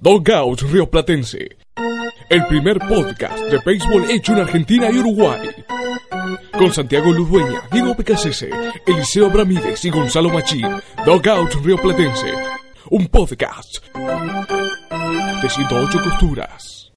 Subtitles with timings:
[0.00, 1.56] Dogout Río Platense.
[2.30, 5.40] El primer podcast de béisbol hecho en Argentina y Uruguay.
[6.52, 8.48] Con Santiago Ludueña, Diego Pecasese,
[8.86, 10.68] Eliseo Abramírez y Gonzalo Machín.
[11.04, 12.32] Dogout Río Platense.
[12.90, 13.84] Un podcast
[15.42, 16.87] de 108 costuras.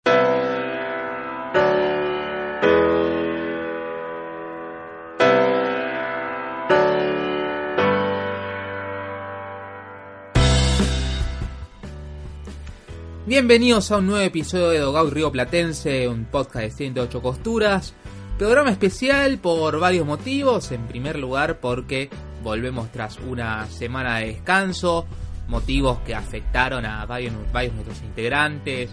[13.32, 17.94] Bienvenidos a un nuevo episodio de Dogout Río Platense, un podcast de 108 costuras.
[18.38, 20.70] Programa especial por varios motivos.
[20.74, 22.10] En primer lugar, porque
[22.44, 25.06] volvemos tras una semana de descanso.
[25.48, 28.90] Motivos que afectaron a varios, de nuestros integrantes.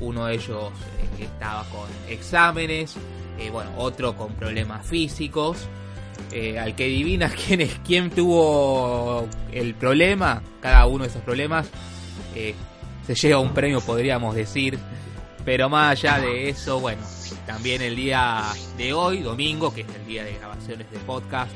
[0.00, 0.72] Uno de ellos
[1.20, 2.96] eh, estaba con exámenes.
[3.38, 5.58] Eh, bueno, otro con problemas físicos.
[6.32, 11.70] Eh, al que adivina quién es quién tuvo el problema, cada uno de esos problemas,
[13.06, 14.78] se lleva un premio, podríamos decir.
[15.44, 17.02] Pero más allá de eso, bueno,
[17.46, 18.42] también el día
[18.76, 21.52] de hoy, domingo, que es el día de grabaciones de podcast,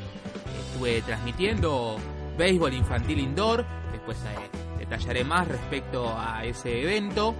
[0.73, 1.97] estuve transmitiendo
[2.39, 3.67] béisbol infantil indoor.
[3.91, 7.35] Después eh, detallaré más respecto a ese evento.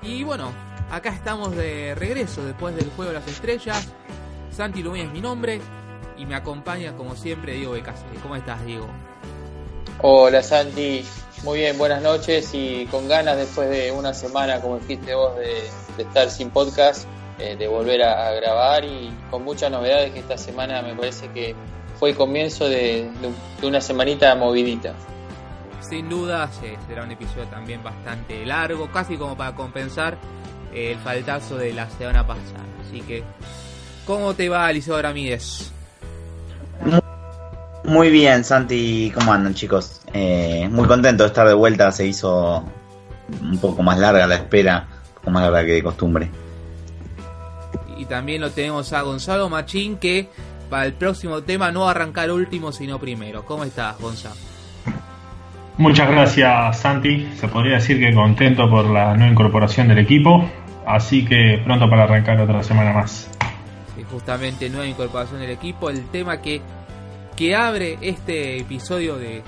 [0.00, 0.52] Y bueno,
[0.92, 3.88] acá estamos de regreso después del Juego de las Estrellas.
[4.52, 5.60] Santi Lumía es mi nombre
[6.16, 8.20] y me acompaña como siempre Diego Becasile.
[8.22, 8.86] ¿Cómo estás, Diego?
[10.00, 11.04] Hola, Santi.
[11.44, 15.68] Muy bien, buenas noches y con ganas después de una semana, como dijiste vos, de,
[16.02, 17.06] estar sin podcast,
[17.38, 21.54] eh, de volver a, grabar y con muchas novedades que esta semana me parece que
[22.00, 23.10] fue el comienzo de,
[23.62, 24.94] una semanita movidita.
[25.86, 26.50] Sin duda
[26.88, 30.16] será un episodio también bastante largo, casi como para compensar
[30.72, 32.64] el faltazo de la semana pasada.
[32.88, 33.22] Así que,
[34.06, 35.73] ¿cómo te va, Eliseo Ramírez?
[37.84, 40.00] Muy bien, Santi, ¿cómo andan chicos?
[40.14, 42.64] Eh, muy contento de estar de vuelta, se hizo
[43.42, 46.30] un poco más larga la espera, un poco más larga que de costumbre.
[47.98, 50.30] Y también lo tenemos a Gonzalo Machín que
[50.70, 53.44] para el próximo tema no va a arrancar último sino primero.
[53.44, 54.34] ¿Cómo estás, Gonzalo?
[55.76, 57.28] Muchas gracias, Santi.
[57.36, 60.48] Se podría decir que contento por la nueva incorporación del equipo,
[60.86, 63.28] así que pronto para arrancar otra semana más.
[63.94, 66.62] Sí, justamente nueva incorporación del equipo, el tema que
[67.36, 69.42] que abre este episodio de,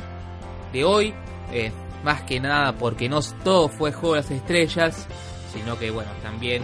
[0.73, 1.15] de hoy.
[1.53, 1.73] Eh,
[2.05, 5.09] más que nada porque no todo fue Juego de las Estrellas,
[5.53, 6.63] sino que bueno, también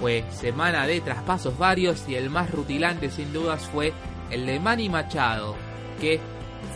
[0.00, 3.92] fue semana de traspasos varios y el más rutilante sin dudas fue
[4.30, 5.54] el de Manny Machado,
[6.00, 6.18] que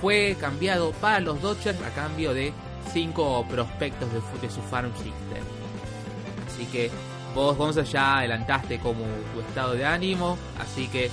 [0.01, 2.53] fue cambiado para los Dodgers a cambio de
[2.93, 5.43] 5 prospectos de, de, su farm system.
[6.47, 6.91] Así que
[7.35, 11.11] vos, Gonza, ya adelantaste como tu estado de ánimo, así que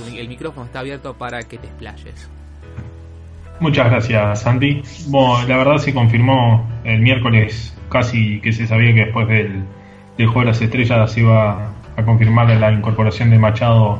[0.00, 2.28] el micrófono está abierto para que te explayes.
[3.60, 4.82] Muchas gracias, Santi.
[5.06, 9.62] Bueno, la verdad se confirmó el miércoles, casi que se sabía que después del,
[10.18, 13.98] del Juego de las Estrellas se iba a confirmar la incorporación de Machado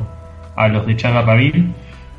[0.55, 1.73] a los de Chaga Rabin.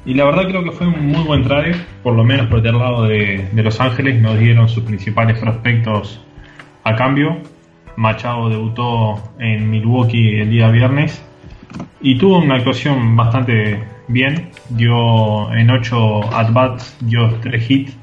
[0.06, 2.78] Y la verdad creo que fue un muy buen trade, por lo menos por el
[2.78, 6.20] lado de, de Los Ángeles, nos dieron sus principales prospectos
[6.84, 7.38] a cambio.
[7.96, 11.22] Machado debutó en Milwaukee el día viernes
[12.00, 14.50] y tuvo una actuación bastante bien.
[14.70, 17.96] Dio en 8 at-bats, dio 3 hits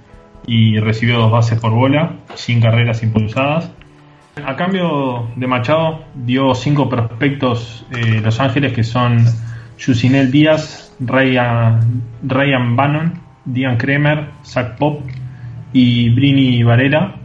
[0.48, 3.72] y recibió dos bases por bola, sin carreras impulsadas.
[4.46, 9.26] A cambio de Machado, dio 5 prospectos eh, Los Ángeles que son
[9.78, 13.14] Yusinel Díaz, Ryan, Ryan Bannon,
[13.46, 15.02] Dian Kremer, Zach Pop
[15.74, 17.16] y Brini Varela.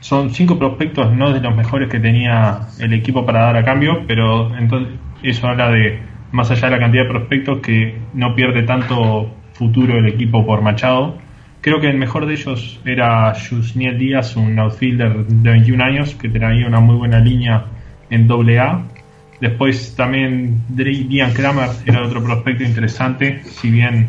[0.00, 4.02] Son 5 prospectos no de los mejores que tenía el equipo para dar a cambio,
[4.06, 5.98] pero entonces eso habla de,
[6.32, 10.62] más allá de la cantidad de prospectos, que no pierde tanto futuro el equipo por
[10.62, 11.18] Machado.
[11.60, 16.28] Creo que el mejor de ellos era Yusniel Díaz, un outfielder de 21 años que
[16.28, 17.64] tenía una muy buena línea
[18.08, 18.82] en AA.
[19.40, 24.08] Después también Dian Kramer era otro prospecto interesante, si bien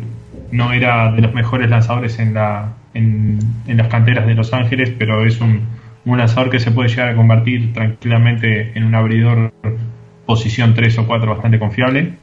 [0.50, 5.24] no era de los mejores lanzadores en, la, en las canteras de Los Ángeles, pero
[5.24, 5.62] es un,
[6.04, 9.52] un lanzador que se puede llegar a convertir tranquilamente en un abridor
[10.32, 12.14] posición 3 o 4 bastante confiable.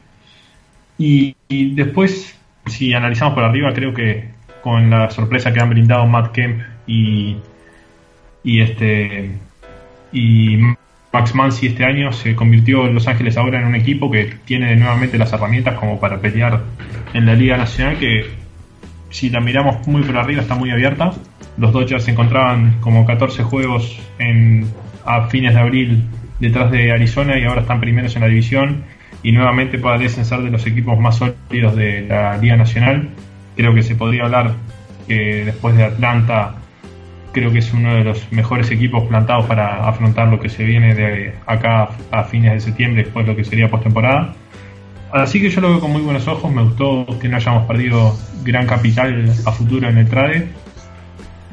[0.98, 2.36] Y, después,
[2.66, 4.30] si analizamos por arriba, creo que
[4.64, 7.38] con la sorpresa que han brindado Matt Kemp y,
[8.44, 9.38] este
[10.12, 10.58] y
[11.14, 14.76] Max Mansi este año, se convirtió en Los Ángeles ahora en un equipo que tiene
[14.76, 16.62] nuevamente las herramientas como para pelear
[17.14, 18.26] en la Liga Nacional, que
[19.12, 21.12] si la miramos muy por arriba está muy abierta.
[21.58, 24.00] Los Dodgers se encontraban como 14 juegos
[25.06, 26.04] a fines de abril
[26.40, 28.84] detrás de Arizona y ahora están primeros en la división
[29.24, 33.10] y nuevamente parecen ser de los equipos más sólidos de la Liga Nacional.
[33.56, 34.54] Creo que se podría hablar
[35.08, 36.56] que después de Atlanta
[37.32, 40.96] creo que es uno de los mejores equipos plantados para afrontar lo que se viene
[40.96, 44.34] de acá a fines de septiembre, después de lo que sería postemporada.
[45.12, 48.16] Así que yo lo veo con muy buenos ojos, me gustó que no hayamos perdido
[48.44, 50.48] gran capital a futuro en el trade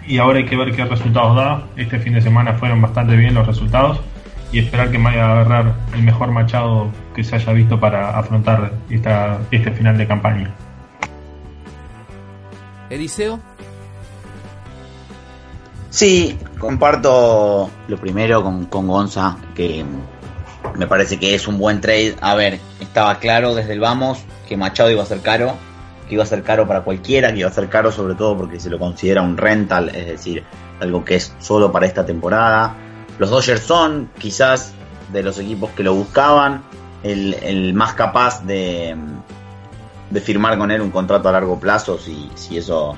[0.07, 1.67] y ahora hay que ver qué resultados da.
[1.77, 4.01] Este fin de semana fueron bastante bien los resultados
[4.53, 8.73] y esperar que vaya a agarrar el mejor machado que se haya visto para afrontar
[8.91, 10.55] esta, este final de campaña.
[12.91, 13.41] Eliseo.
[15.91, 19.85] Sí, comparto lo primero con, con Gonza, que
[20.77, 22.17] me parece que es un buen trade.
[22.21, 25.55] A ver, estaba claro desde el vamos que Machado iba a ser caro,
[26.09, 28.61] que iba a ser caro para cualquiera, que iba a ser caro sobre todo porque
[28.61, 30.45] se lo considera un rental, es decir,
[30.81, 32.75] algo que es solo para esta temporada.
[33.19, 34.75] Los Dodgers son quizás
[35.13, 36.63] de los equipos que lo buscaban,
[37.03, 38.97] el, más capaz de,
[40.11, 42.97] de firmar con él un contrato a largo plazo si, si eso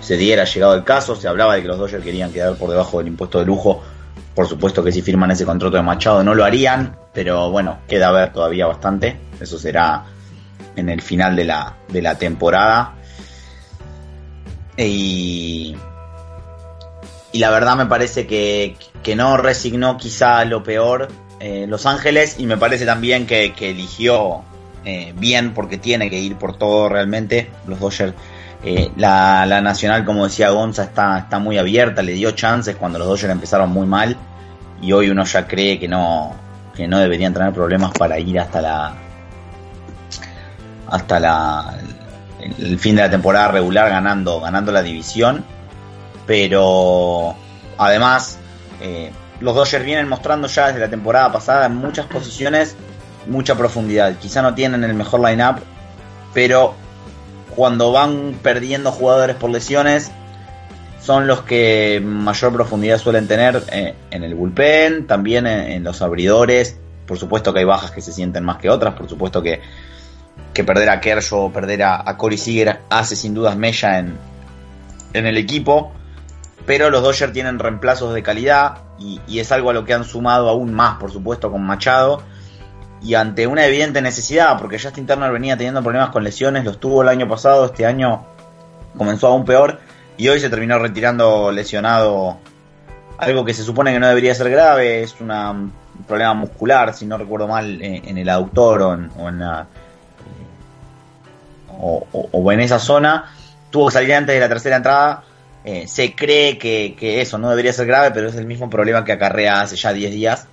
[0.00, 1.16] se diera llegado el caso.
[1.16, 3.82] Se hablaba de que los Dodgers querían quedar por debajo del impuesto de lujo.
[4.34, 8.08] Por supuesto que si firman ese contrato de Machado no lo harían, pero bueno, queda
[8.08, 9.18] a ver todavía bastante.
[9.40, 10.04] Eso será
[10.76, 12.94] en el final de la, de la temporada.
[14.76, 15.74] Y,
[17.36, 22.36] y la verdad me parece que, que no resignó quizá lo peor eh, Los Ángeles
[22.38, 24.40] y me parece también que, eligió
[24.86, 27.50] eh, bien porque tiene que ir por todo realmente.
[27.66, 28.14] Los Dodgers
[28.64, 32.98] eh, la, la, Nacional, como decía Gonza, está, está muy abierta, le dio chances cuando
[32.98, 34.16] los Dodgers empezaron muy mal
[34.80, 36.34] y hoy uno ya cree que no,
[36.74, 38.94] que no deberían tener problemas para ir hasta la
[40.88, 41.74] hasta la
[42.40, 45.44] el, fin de la temporada regular ganando ganando la división
[46.26, 47.34] pero
[47.78, 48.38] además
[48.80, 52.76] eh, los Dodgers vienen mostrando ya desde la temporada pasada en muchas posiciones
[53.26, 55.60] mucha profundidad quizá no tienen el mejor line-up
[56.32, 56.74] pero
[57.56, 60.12] cuando van perdiendo jugadores por lesiones,
[61.00, 66.76] son los que mayor profundidad suelen tener eh, en el bullpen, también en, los abridores.
[67.06, 69.62] Por supuesto que hay bajas que se sienten más que otras, por supuesto que,
[70.52, 74.18] que perder a Kershaw o perder a, a Corey Seager hace sin dudas mella en,
[75.14, 75.92] en el equipo.
[76.66, 80.48] Pero los Dodgers tienen reemplazos de calidad y, es algo a lo que han sumado
[80.48, 82.22] aún más, por supuesto, con Machado
[83.02, 87.02] y ante una evidente necesidad, porque Justin Turner venía teniendo problemas con lesiones, los tuvo
[87.02, 88.24] el año pasado, este año
[88.96, 89.78] comenzó aún peor
[90.16, 92.38] y hoy se terminó retirando lesionado,
[93.18, 95.72] algo que se supone que no debería ser grave, es un
[96.06, 98.94] problema muscular, si no recuerdo mal, en, el aductor o
[99.28, 99.66] en, la,
[101.78, 103.32] o, en esa zona,
[103.70, 105.22] tuvo que salir antes de la tercera entrada.
[105.68, 109.04] Eh, se cree que, que, eso no debería ser grave, pero es el mismo problema
[109.04, 110.46] que acarrea hace ya 10 días.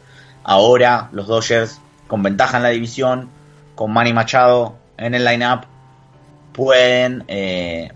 [0.43, 3.29] Ahora los Dodgers con ventaja en la división,
[3.75, 5.67] con Manny Machado en el line-up,
[6.51, 7.91] pueden eh,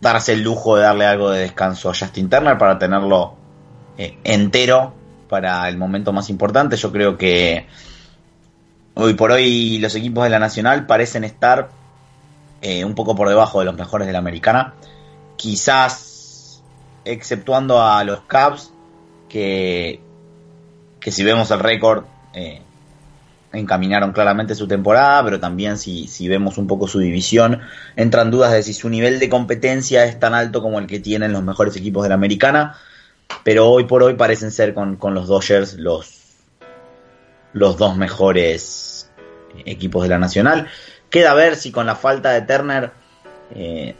[0.00, 3.36] darse el lujo de darle algo de descanso a Justin Turner para tenerlo
[3.96, 4.92] eh, entero
[5.28, 6.76] para el momento más importante.
[6.76, 7.68] Yo creo que
[8.94, 11.68] hoy por hoy los equipos de la Nacional parecen estar
[12.84, 14.74] un poco por debajo de los mejores de la Americana.
[15.40, 16.62] Quizás
[17.06, 18.74] exceptuando a los Cubs,
[19.26, 19.98] que,
[21.00, 22.04] que si vemos el récord
[22.34, 22.60] eh,
[23.50, 27.62] encaminaron claramente su temporada, pero también si, si, vemos un poco su división,
[27.96, 31.32] entran dudas de si su nivel de competencia es tan alto como el que tienen
[31.32, 32.76] los mejores equipos de la americana,
[33.42, 36.20] pero hoy por hoy parecen ser con, los Dodgers los,
[37.54, 39.10] los dos mejores
[39.64, 40.68] equipos de la nacional.
[41.08, 42.92] Queda ver si con la falta de Turner
[43.54, 43.96] eh,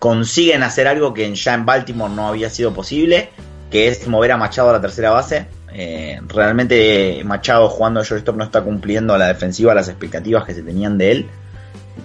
[0.00, 3.30] consiguen hacer algo que ya en Baltimore no había sido posible,
[3.70, 8.36] que es mover a Machado a la tercera base eh, realmente Machado jugando a shortstop
[8.36, 11.28] no está cumpliendo a la defensiva las expectativas que se tenían de él.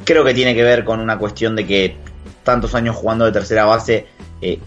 [0.04, 1.98] Creo que tiene que ver con una cuestión de que
[2.44, 4.08] tantos años jugando de tercera base,
[4.42, 4.60] eh,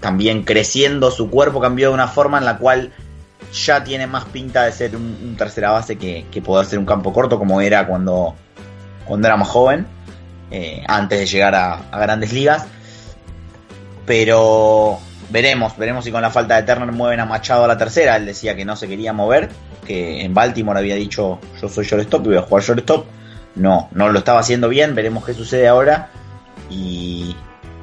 [0.00, 2.92] también creciendo, su cuerpo cambió de una forma en la cual
[3.52, 7.38] ya tiene más pinta de ser un, tercera base que, poder ser un campo corto
[7.38, 8.34] como era cuando,
[9.04, 9.86] cuando era más joven,
[10.54, 12.66] eh, antes de llegar a grandes ligas.
[14.06, 18.16] Pero Veremos, veremos si con la falta de Turner mueven a Machado a la tercera.
[18.16, 19.48] Él decía que no se quería mover,
[19.86, 23.06] que en Baltimore había dicho yo soy shortstop y voy a jugar shortstop.
[23.56, 26.10] No, no lo estaba haciendo bien, veremos qué sucede ahora.
[26.70, 27.34] Y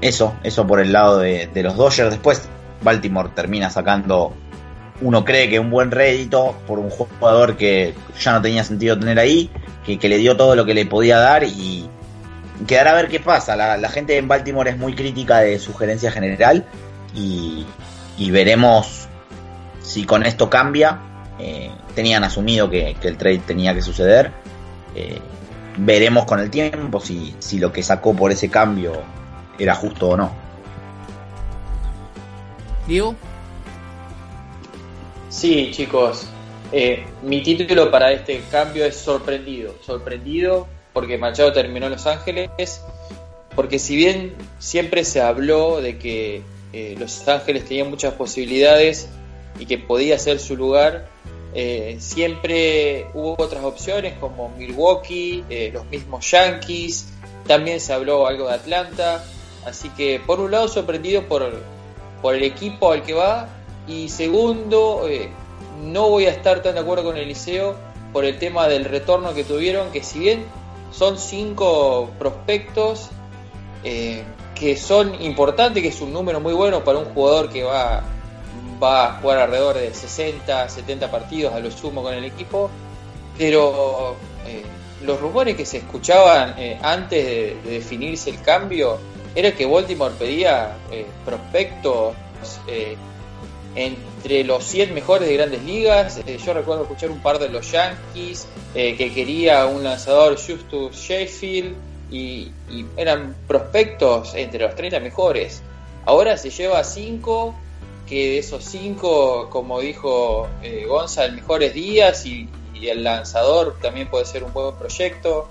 [0.02, 2.12] eso, eso por el lado de, los Dodgers.
[2.12, 2.48] Después
[2.82, 4.34] Baltimore termina sacando,
[5.02, 9.20] uno cree que un buen rédito por un jugador que ya no tenía sentido tener
[9.20, 9.50] ahí,
[9.86, 11.90] que, le dio todo lo que le podía dar y
[12.68, 13.56] quedará a ver qué pasa.
[13.56, 16.66] La, la gente en Baltimore es muy crítica de su gerencia general
[17.16, 17.66] y,
[18.32, 19.08] veremos
[19.82, 21.00] si con esto cambia.
[21.40, 24.32] Eh, tenían asumido que, el trade tenía que suceder.
[24.96, 25.20] Eh,
[25.78, 28.94] veremos con el tiempo si, si lo que sacó por ese cambio
[29.58, 30.32] era justo o no.
[32.88, 33.16] Diego.
[35.30, 36.28] Sí, chicos.
[36.72, 39.76] Eh, mi título para este cambio es sorprendido.
[39.82, 42.50] Sorprendido porque Machado terminó en Los Ángeles.
[43.56, 46.42] Porque si bien siempre se habló de que
[46.74, 49.10] eh, Los Ángeles tenía muchas posibilidades
[49.60, 51.08] y que podía ser su lugar,
[51.54, 55.44] eh, siempre hubo otras opciones como Milwaukee,
[55.74, 57.08] los mismos Yankees,
[57.46, 59.24] también se habló algo de Atlanta.
[59.66, 61.52] Así que por un lado sorprendido por,
[62.22, 63.50] por el equipo al que va
[63.88, 65.06] y segundo
[65.82, 67.76] no voy a estar tan de acuerdo con Eliseo
[68.14, 70.46] por el tema del retorno que tuvieron, que si bien
[70.92, 73.10] son cinco prospectos
[73.84, 74.24] eh,
[74.56, 78.04] que son importantes, que es un número muy bueno para un jugador que va,
[78.82, 82.70] va a jugar alrededor de 60, 70 partidos a lo sumo con el equipo,
[83.38, 84.64] pero eh,
[85.04, 89.00] los rumores que se escuchaban eh, antes de, de, definirse el cambio
[89.34, 90.78] era que Baltimore pedía
[91.26, 92.14] prospectos
[94.22, 96.20] entre los 100 mejores de grandes ligas.
[96.28, 100.96] Eh, yo recuerdo escuchar un par de los Yankees eh, que quería un lanzador Justus
[100.96, 101.76] Sheffield
[102.12, 102.52] y,
[102.98, 105.64] eran prospectos entre los 30 mejores.
[106.06, 107.56] Ahora se lleva 5,
[108.08, 112.48] que de esos 5, como dijo eh, Gonza, el mejores días y,
[112.82, 115.50] el lanzador también puede ser un buen proyecto.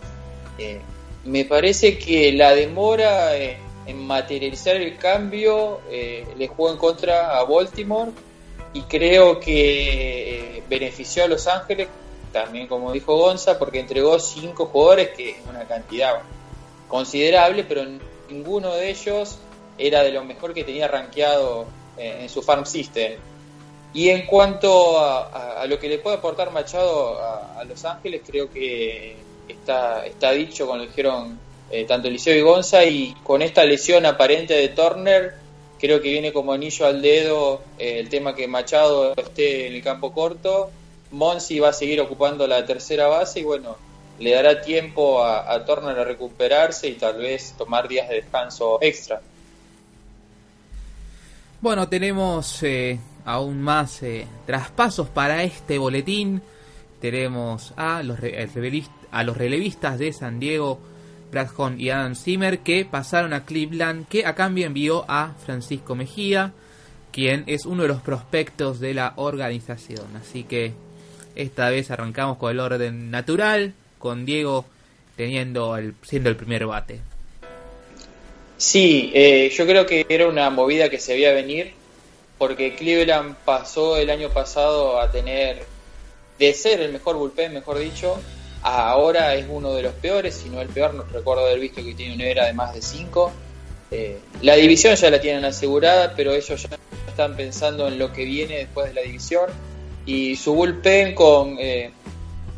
[0.58, 0.80] Eh,
[1.24, 8.10] me parece que la demora en materializar el cambio le jugó en contra a Baltimore
[8.72, 11.88] y creo que eh, benefició a Los Ángeles,
[12.32, 16.20] también como dijo Gonza, porque entregó cinco jugadores, que es una cantidad
[16.88, 17.82] considerable, pero
[18.28, 19.38] ninguno de ellos
[19.78, 23.14] era de lo mejor que tenía rankeado eh, en su farm system.
[23.92, 29.16] Y en cuanto a, lo que le puede aportar Machado a, Los Ángeles, creo que
[29.48, 31.38] está, está dicho, como lo dijeron
[31.70, 35.34] eh, tanto Eliseo y Gonza, y con esta lesión aparente de Turner,
[35.80, 39.82] creo que viene como anillo al dedo eh, el tema que Machado esté en el
[39.82, 40.70] campo corto,
[41.10, 43.76] Monsi va a seguir ocupando la tercera base y bueno,
[44.18, 49.20] le dará tiempo a, Turner a recuperarse y tal vez tomar días de descanso extra.
[51.60, 54.02] Bueno, tenemos eh, aún más
[54.46, 56.42] traspasos para este boletín.
[57.00, 58.02] Tenemos a
[59.12, 60.78] a los relevistas de San Diego
[61.30, 66.52] Brad y Adam Zimmer que pasaron a Cleveland, que a cambio envió a Francisco Mejía,
[67.12, 70.16] quien es uno de los prospectos de la organización.
[70.16, 70.72] Así que
[71.36, 74.64] esta vez arrancamos con el orden natural, con Diego
[75.16, 77.00] teniendo el, siendo el primer bate.
[78.56, 81.72] Sí, eh, yo creo que era una movida que se veía venir,
[82.38, 85.64] porque Cleveland pasó el año pasado a tener,
[86.38, 88.20] de ser el mejor bullpen, mejor dicho,
[88.62, 91.94] ahora es uno de los peores, si no el peor, no recuerdo haber visto que
[91.94, 93.32] tiene una era de más de 5.
[93.90, 98.24] Eh, la división ya la tienen asegurada, pero ellos ya están pensando en lo que
[98.24, 99.46] viene después de la división.
[100.06, 101.90] Y su bullpen con eh,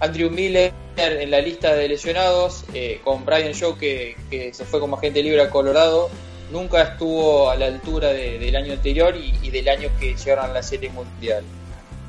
[0.00, 4.16] Andrew Miller en la lista de lesionados, eh, con Brian Shaw que,
[4.52, 6.10] se fue como agente libre a Colorado,
[6.50, 10.90] nunca estuvo a la altura del año anterior y, del año que llegaron la Serie
[10.90, 11.44] Mundial.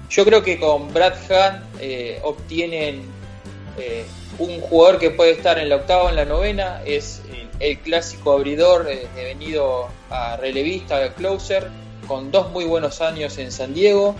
[0.09, 1.81] Yo creo que con Brad Hunt
[2.23, 3.03] obtienen
[3.77, 4.05] eh,
[4.37, 7.79] un jugador que puede estar en la octava o en la novena es eh, el
[7.79, 11.69] clásico abridor eh, venido a relevista, a closer,
[12.07, 14.15] con dos muy buenos años en San Diego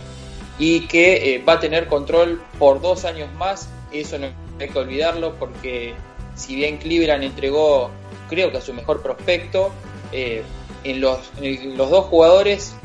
[0.57, 3.69] y que va a tener control por dos años más.
[3.91, 4.27] Eso no
[4.59, 5.93] hay que olvidarlo porque
[6.35, 7.91] si bien Cleveland entregó,
[8.29, 9.71] creo que a su mejor prospecto,
[10.11, 12.75] en los, los, dos jugadores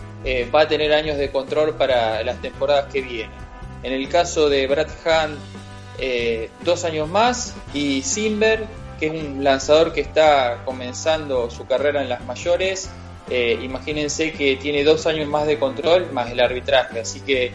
[0.54, 3.36] va a tener años de control para las temporadas que vienen.
[3.82, 5.38] En el caso de Brad Hunt
[6.00, 8.66] eh, dos años más y Simber,
[9.00, 12.88] que es un lanzador que está comenzando su carrera en las mayores,
[13.30, 17.50] eh, imagínense que tiene dos años más de control más el arbitraje, así que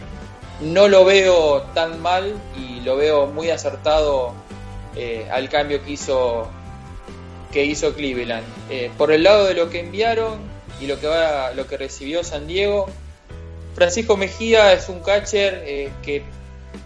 [0.60, 4.34] no lo veo tan mal y lo veo muy acertado
[4.94, 6.48] eh, al cambio que hizo
[7.50, 8.44] que hizo Cleveland.
[8.98, 10.38] por el lado de lo que enviaron
[10.80, 12.86] y lo que va, lo que recibió San Diego,
[13.74, 16.24] Francisco Mejía es un catcher que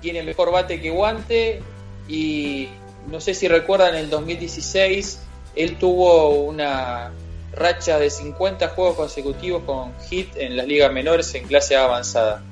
[0.00, 1.62] tiene mejor bate que guante
[2.08, 2.68] y
[3.10, 5.20] no sé si recuerdan en el 2016
[5.56, 7.10] él tuvo una
[7.52, 12.42] racha de 50 juegos consecutivos con hit en las ligas menores en clase avanzada.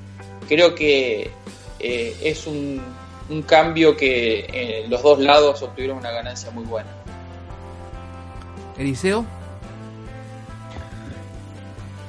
[0.49, 1.31] Creo que
[1.79, 2.83] eh, es un,
[3.29, 6.89] un, cambio que en los dos lados obtuvieron una ganancia muy buena.
[8.77, 9.25] Eliseo.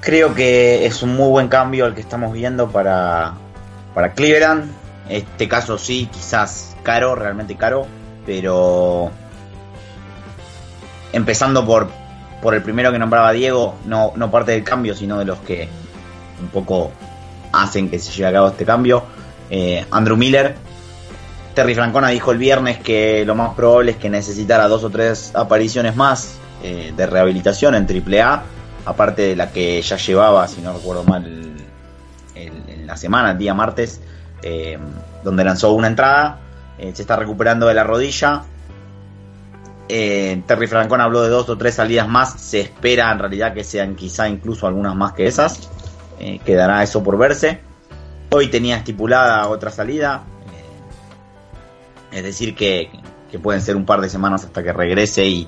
[0.02, 3.34] Creo que es un muy buen cambio el que estamos viendo para,
[3.94, 4.72] para Cleveland
[5.10, 7.86] este caso sí, quizás caro, realmente caro,
[8.26, 9.12] pero
[11.14, 11.90] empezando por,
[12.42, 15.70] por el primero que nombraba Diego, no, no parte del cambio, sino de los que
[16.42, 16.92] un poco
[17.52, 19.04] hacen que se lleve a cabo este cambio.
[19.50, 20.56] Eh, Andrew Miller,
[21.54, 25.32] Terry Francona dijo el viernes que lo más probable es que necesitara dos o tres
[25.34, 28.44] apariciones más eh, de rehabilitación en AAA,
[28.86, 31.26] aparte de la que ya llevaba, si no recuerdo mal,
[32.36, 34.00] en la semana, el día martes,
[34.42, 34.78] eh,
[35.24, 36.40] donde lanzó una entrada.
[36.78, 38.44] se está recuperando de la rodilla.
[39.88, 42.40] Terry Francona habló de dos o tres salidas más.
[42.42, 45.70] Se espera en realidad que sean quizá incluso algunas más que esas.
[46.46, 47.68] quedará eso por verse.
[48.30, 50.24] Hoy tenía estipulada otra salida.
[52.12, 52.90] Eh, es decir, que,
[53.42, 55.48] pueden ser un par de semanas hasta que regrese y,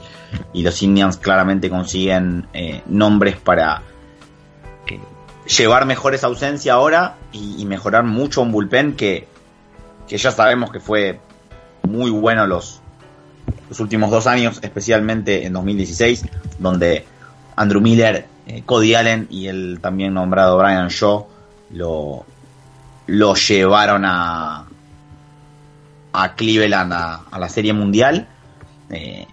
[0.54, 3.89] los Indians claramente consiguen eh, nombres para eh,
[5.58, 9.28] llevar mejor esa ausencia ahora y, mejorar mucho un bullpen que,
[10.08, 11.20] ya sabemos que fue
[11.84, 12.82] muy bueno los,
[13.70, 16.26] los últimos dos años, especialmente en 2016,
[16.60, 17.06] donde
[17.56, 18.26] Andrew Miller,
[18.66, 21.28] Cody Allen y el también nombrado Brian Shaw
[21.72, 22.26] lo,
[23.06, 24.66] lo llevaron a,
[26.14, 28.28] a Cleveland a, la Serie Mundial.
[28.90, 29.28] Eh,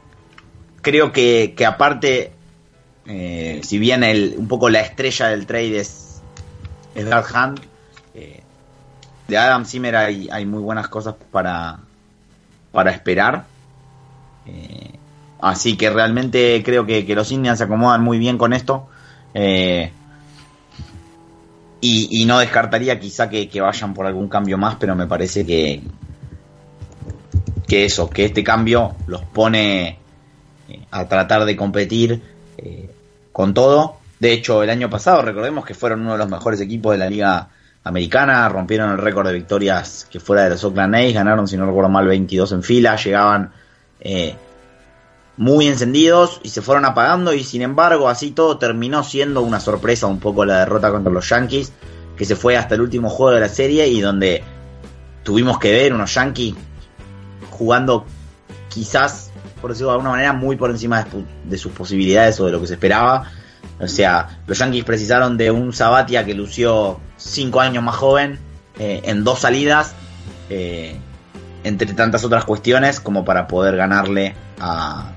[0.82, 2.32] creo que, aparte,
[3.06, 6.05] eh, si bien el, un poco la estrella del trade es,
[6.96, 7.60] es Hunt,
[8.14, 8.42] eh,
[9.28, 11.78] de Adam Zimmer hay, hay, muy buenas cosas para,
[12.72, 13.44] para esperar.
[15.40, 18.88] así que realmente creo que, que, los Indians se acomodan muy bien con esto.
[21.80, 25.82] Y, no descartaría quizá que, vayan por algún cambio más, pero me parece que,
[27.68, 29.98] que eso, que este cambio los pone
[30.68, 32.22] eh, a tratar de competir
[32.58, 32.90] eh,
[33.32, 33.98] con todo.
[34.18, 37.10] De hecho, el año pasado recordemos que fueron uno de los mejores equipos de la
[37.10, 37.48] liga
[37.84, 41.66] americana, rompieron el récord de victorias que fuera de los Oakland A's, ganaron, si no
[41.66, 43.52] recuerdo mal, 22 en fila, llegaban
[44.00, 44.34] eh,
[45.36, 50.06] muy encendidos y se fueron apagando y sin embargo así todo terminó siendo una sorpresa
[50.06, 51.72] un poco la derrota contra los Yankees
[52.16, 54.42] que se fue hasta el último juego de la serie y donde
[55.22, 56.54] tuvimos que ver unos Yankees
[57.50, 58.06] jugando
[58.70, 61.06] quizás por decirlo de alguna manera muy por encima
[61.44, 63.30] de, sus posibilidades o de lo que se esperaba
[63.78, 68.38] o sea los Yankees precisaron de un Sabatia que lució cinco años más joven
[68.78, 69.94] eh, en dos salidas
[70.48, 70.96] eh,
[71.64, 75.10] entre tantas otras cuestiones como para poder ganarle a,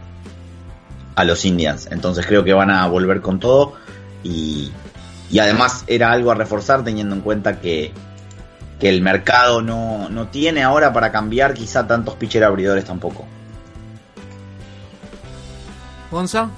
[1.19, 1.89] a los Indians.
[1.91, 3.73] Entonces creo que van a volver con todo
[4.23, 4.71] y,
[5.37, 7.91] además era algo a reforzar teniendo en cuenta que,
[8.79, 13.25] que el mercado no, no, tiene ahora para cambiar quizá tantos pitcher abridores tampoco.
[16.09, 16.49] Gonza.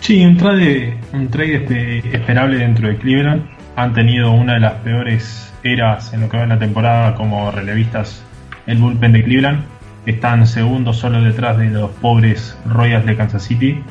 [0.00, 3.42] Sí, un trade, un trade esperable dentro de Cleveland.
[3.76, 7.50] Han tenido una de las peores eras en lo que va en la temporada como
[7.50, 8.22] relevistas
[8.66, 9.64] el bullpen de Cleveland
[10.06, 13.82] están segundos solo detrás de los pobres Royals de Kansas City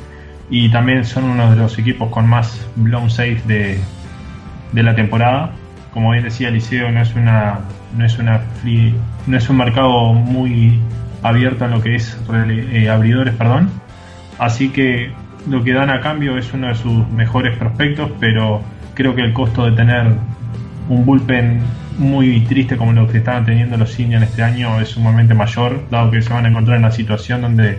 [0.50, 3.80] y también son uno de los equipos con más blown safe de,
[4.72, 5.52] de la temporada.
[5.94, 7.60] Como bien decía Liceo, no es una
[7.96, 8.42] no es una
[9.28, 10.80] no es un mercado muy
[11.22, 12.18] abierto en lo que es
[12.48, 13.70] eh, abridores, perdón.
[14.40, 15.12] Así que
[15.48, 18.62] lo que dan a cambio es uno de sus mejores prospectos, pero
[18.94, 20.08] creo que el costo de tener
[20.90, 21.62] un bullpen
[21.98, 26.12] muy triste como lo que estaban teniendo los Indians este año es sumamente mayor, dado
[26.12, 27.78] que se van a encontrar en una situación donde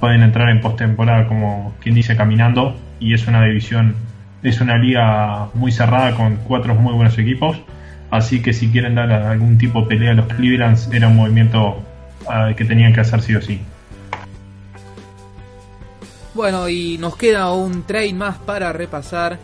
[0.00, 3.94] pueden entrar en postemporada como quien dice caminando y es una división,
[4.42, 7.60] es una liga muy cerrada con cuatro muy buenos equipos,
[8.10, 11.82] así que si quieren dar algún tipo de pelea a los Clevelands era un movimiento
[12.28, 13.60] ah, que tenían que hacer sí o sí.
[16.34, 19.38] Bueno, y nos queda un trade más para repasar,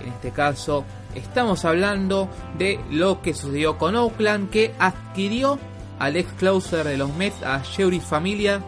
[0.00, 5.58] en este caso Estamos hablando de lo que sucedió con Oakland, que adquirió
[5.98, 8.60] al ex closer de los Mets, a Jerry Familia,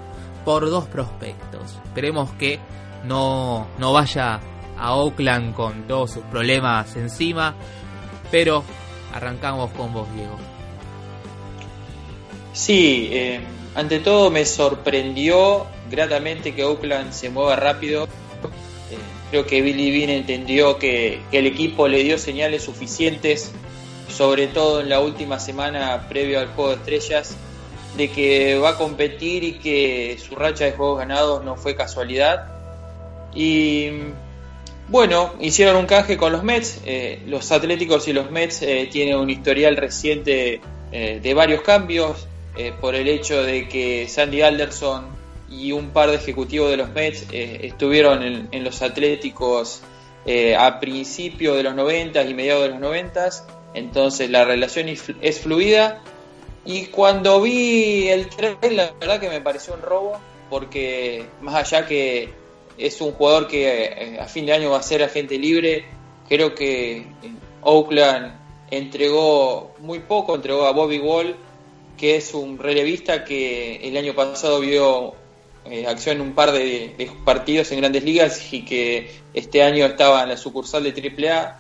[0.45, 1.79] por dos prospectos.
[1.85, 2.59] Esperemos que
[3.05, 4.41] no, no vaya
[4.77, 7.55] a Oakland con todos sus problemas encima,
[8.33, 8.65] pero
[9.15, 10.37] arrancamos con vos, Diego.
[12.53, 13.41] Sí, eh,
[13.75, 18.09] ante todo me sorprendió gratamente que Oakland se mueva rápido
[19.33, 23.51] Creo que Billy Bean entendió que, el equipo le dio señales suficientes,
[24.15, 27.35] sobre todo en la última semana previo al juego de estrellas,
[27.97, 32.53] de que va a competir y que su racha de juegos ganados no fue casualidad.
[33.35, 33.89] Y
[34.89, 36.83] bueno, hicieron un canje con los Mets.
[36.85, 40.61] Eh, los Atléticos y los Mets eh, tienen un historial reciente
[40.93, 42.29] eh, de varios cambios
[42.81, 45.07] por el hecho de que Sandy Alderson
[45.51, 49.83] y un par de ejecutivos de los Mets eh, estuvieron en, los Atléticos
[50.25, 53.31] eh, a principios de los 90 y mediados de los 90,
[53.75, 56.03] entonces la relación es fluida.
[56.65, 61.87] Y cuando vi el tren, la verdad que me pareció un robo, porque más allá
[61.87, 62.31] que
[62.79, 65.85] es un jugador que eh, a fin de año va a ser agente libre,
[66.29, 67.05] Creo que eh,
[67.63, 68.33] Oakland
[68.71, 71.37] entregó muy poco, entregó a Bobby Wall,
[71.97, 75.15] que es un relevista que el año pasado vio
[75.65, 80.23] eh, acción en un par de, partidos en grandes ligas y que este año estaba
[80.23, 81.59] en la sucursal de AAA.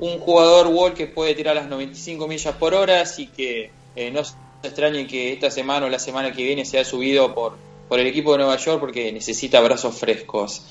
[0.00, 4.24] Un jugador Wall que puede tirar las 95 millas por hora, así que eh, no
[4.24, 7.56] se extrañe que esta semana o la semana que viene sea subido por,
[7.88, 10.62] por el equipo de Nueva York porque necesita brazos frescos.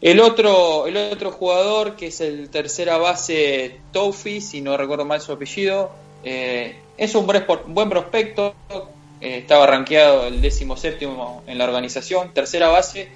[0.00, 5.22] El otro, el otro jugador, que es el tercera base Tofi, si no recuerdo mal
[5.22, 5.92] su apellido,
[6.24, 8.54] eh, es un buen prospecto,
[9.20, 13.08] eh, estaba rankeado el décimo séptimo en la organización, tercera base,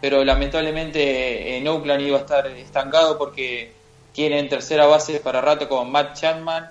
[0.00, 3.72] pero lamentablemente en Oakland iba a estar estancado porque
[4.12, 6.70] tienen tercera base para rato con Matt Chapman.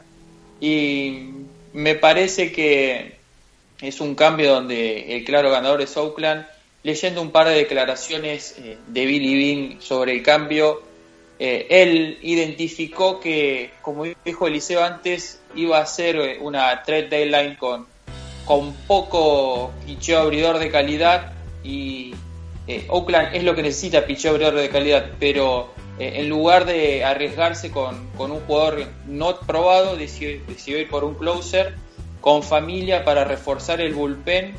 [0.59, 1.29] Y
[1.73, 3.15] me parece que
[3.81, 6.45] es un cambio donde el claro ganador es Oakland.
[6.83, 10.81] Leyendo un par de declaraciones eh, de Billy Bean sobre el cambio,
[11.45, 17.55] eh, él identificó que, como dijo Eliseo antes, iba a ser eh, una trade deadline
[17.55, 17.85] con,
[18.45, 22.13] con poco picheo abridor de calidad y
[22.87, 28.07] Oakland es lo que necesita, picheo abridor de calidad, pero en lugar de arriesgarse con,
[28.17, 31.75] con, un jugador no probado, decidió, decidió ir por un closer
[32.21, 34.55] con familia para reforzar el bullpen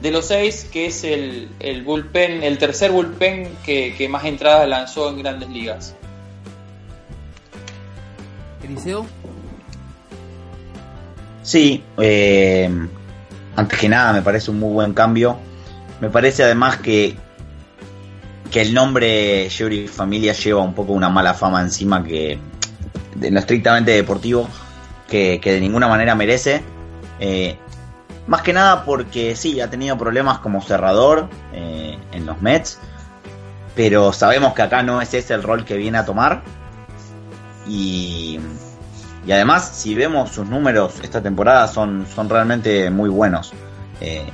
[0.00, 5.08] de los seis, que es el, el bullpen, el tercer bullpen que, más entradas lanzó
[5.08, 5.94] en grandes ligas.
[8.66, 9.06] Eliseo.
[11.42, 12.68] Sí, eh,
[13.54, 15.38] antes que nada me parece un muy buen cambio.
[16.00, 17.16] Me parece además que,
[18.50, 22.38] que el nombre Yuri Familia lleva un poco una mala fama encima que
[23.14, 24.48] de lo estrictamente deportivo
[25.08, 26.62] que, que de ninguna manera merece.
[27.18, 27.56] Eh,
[28.26, 32.78] más que nada porque sí, ha tenido problemas como cerrador eh, en los Mets,
[33.74, 36.42] pero sabemos que acá no es ese el rol que viene a tomar.
[37.68, 38.38] Y,
[39.26, 43.52] y además, si vemos sus números esta temporada, son, son realmente muy buenos.
[44.00, 44.26] Eh,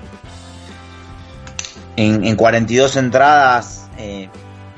[1.96, 4.28] en, en, 42 entradas eh,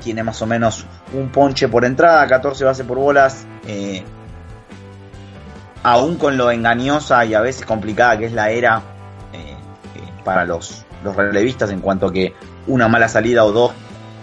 [0.03, 3.45] tiene más o menos un ponche por entrada, 14 bases por bolas.
[5.83, 8.81] aún con lo engañosa y a veces complicada que es la era
[10.25, 12.33] para los, los relevistas en cuanto que
[12.67, 13.71] una mala salida o dos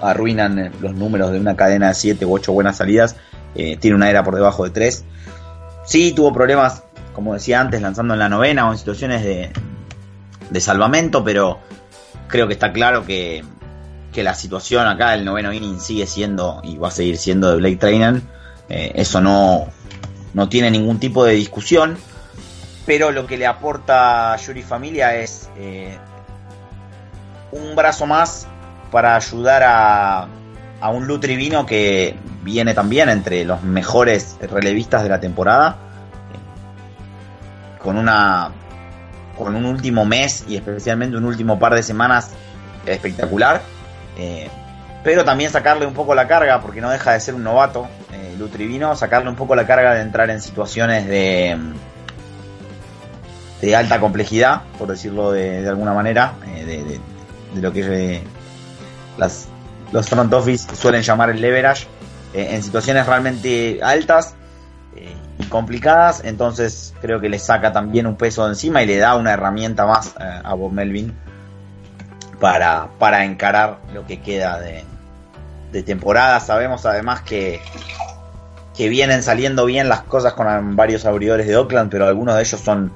[0.02, 3.16] arruinan los números de una cadena de 7 u 8 buenas salidas.
[3.54, 5.04] Eh, tiene una era por debajo de 3.
[5.84, 6.84] Sí, tuvo problemas,
[7.14, 9.50] como decía antes, lanzando en la novena o en situaciones de,
[10.50, 11.58] de salvamento, pero
[12.28, 13.44] creo que está claro que,
[14.12, 17.56] que la situación acá del noveno inning sigue siendo y va a seguir siendo de
[17.56, 18.22] Blake Trainer.
[18.68, 19.66] Eh, eso no,
[20.34, 21.98] no tiene ningún tipo de discusión
[22.86, 25.96] pero lo que le aporta Yuri Familia es eh,
[27.52, 28.46] un brazo más
[28.90, 30.26] para ayudar a,
[30.82, 35.76] a un Lutrivino que viene también entre los mejores relevistas de la temporada,
[37.78, 38.50] con una
[39.38, 42.30] con un último mes y especialmente un último par de semanas
[42.84, 43.62] espectacular.
[44.18, 44.50] Eh,
[45.04, 48.34] pero también sacarle un poco la carga, porque no deja de ser un novato, eh,
[48.38, 51.56] Lutrivino, sacarle un poco la carga de entrar en situaciones de,
[53.60, 57.00] de alta complejidad, por decirlo de, alguna manera, eh,
[57.54, 58.22] de, lo que eh,
[59.16, 59.48] las,
[59.92, 61.86] los front office suelen llamar el leverage,
[62.34, 64.34] eh, en situaciones realmente altas
[65.38, 69.16] y complicadas, entonces creo que le saca también un peso de encima y le da
[69.16, 71.14] una herramienta más a Bob Melvin
[72.38, 74.84] para, para encarar lo que queda de,
[75.72, 76.38] de temporada.
[76.40, 77.60] Sabemos además que,
[78.76, 82.60] que vienen saliendo bien las cosas con varios abridores de Oakland, pero algunos de ellos
[82.60, 82.92] son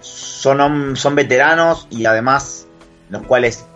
[0.00, 2.66] son, son veteranos y además
[3.10, 3.66] los cuales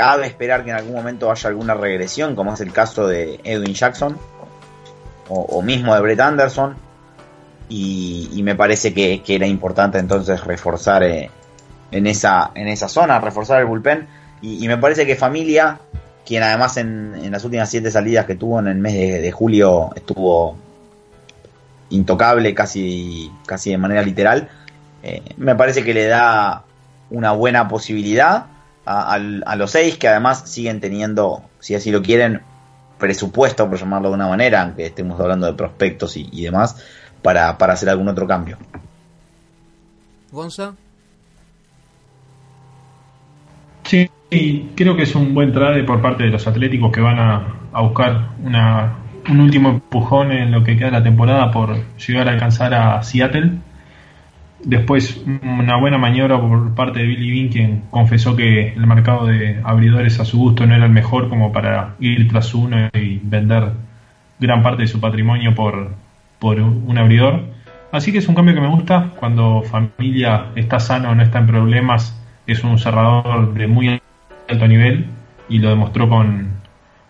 [0.00, 3.74] cabe esperar que en algún momento haya alguna regresión, como es el caso de Edwin
[3.74, 4.16] Jackson
[5.28, 6.74] o, mismo de Brett Anderson.
[7.68, 11.30] Y, me parece que, era importante entonces reforzar eh,
[11.90, 14.08] en, esa, en esa zona, reforzar el bullpen.
[14.40, 15.78] Y, me parece que Familia,
[16.24, 20.56] quien además en, las últimas siete salidas que tuvo en el mes de, julio estuvo
[21.90, 24.48] intocable casi, casi de manera literal,
[25.02, 26.64] eh, me parece que le da
[27.10, 28.46] una buena posibilidad
[28.90, 32.40] a, los seis que además siguen teniendo, si así lo quieren,
[32.98, 36.84] presupuesto, por llamarlo de una manera, aunque estemos hablando de prospectos y, demás,
[37.22, 38.58] para, hacer algún otro cambio.
[40.30, 40.74] Gonza.
[43.84, 44.10] Sí,
[44.76, 47.82] creo que es un buen trade por parte de los atléticos que van a, a
[47.82, 48.98] buscar una,
[49.28, 53.02] un último empujón en lo que queda de la temporada por llegar a alcanzar a
[53.02, 53.52] Seattle
[54.64, 59.58] Después, una buena maniobra por parte de Billy Bean, quien confesó que el mercado de
[59.64, 63.72] abridores a su gusto no era el mejor como para ir tras uno y vender
[64.38, 65.94] gran parte de su patrimonio por,
[66.38, 67.44] por un abridor.
[67.90, 69.12] Así que es un cambio que me gusta.
[69.16, 74.00] Cuando familia está sano, no está en problemas, es un cerrador de muy
[74.48, 75.06] alto nivel
[75.48, 76.50] y lo demostró con,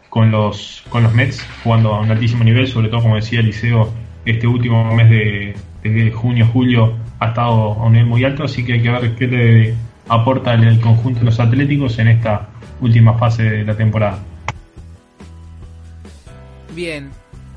[0.08, 3.92] con, los, con los Mets, jugando a un altísimo nivel, sobre todo, como decía Eliseo,
[4.24, 8.74] este último mes de, de junio-julio ha estado a un nivel muy alto, así que
[8.74, 9.74] hay que ver qué le
[10.08, 12.48] aporta el conjunto de los Atléticos en esta
[12.80, 14.18] última fase de la temporada.
[16.74, 17.10] Bien,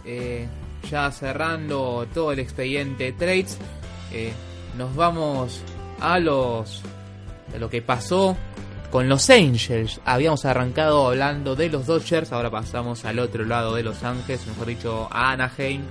[0.05, 0.47] eh,
[0.89, 3.57] ya cerrando todo el expediente trades,
[4.11, 4.33] eh,
[4.77, 5.63] nos vamos
[5.99, 6.81] a los
[7.53, 8.35] a lo que pasó
[8.91, 10.01] con los Angels.
[10.05, 14.67] Habíamos arrancado hablando de los Dodgers, ahora pasamos al otro lado de Los Ángeles, mejor
[14.67, 15.81] dicho a Anaheim,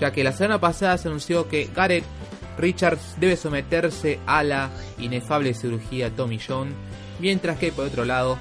[0.00, 2.04] ya que la semana pasada se anunció que Garrett
[2.58, 6.74] Richards debe someterse a la inefable cirugía Tommy John,
[7.20, 8.38] mientras que por otro lado,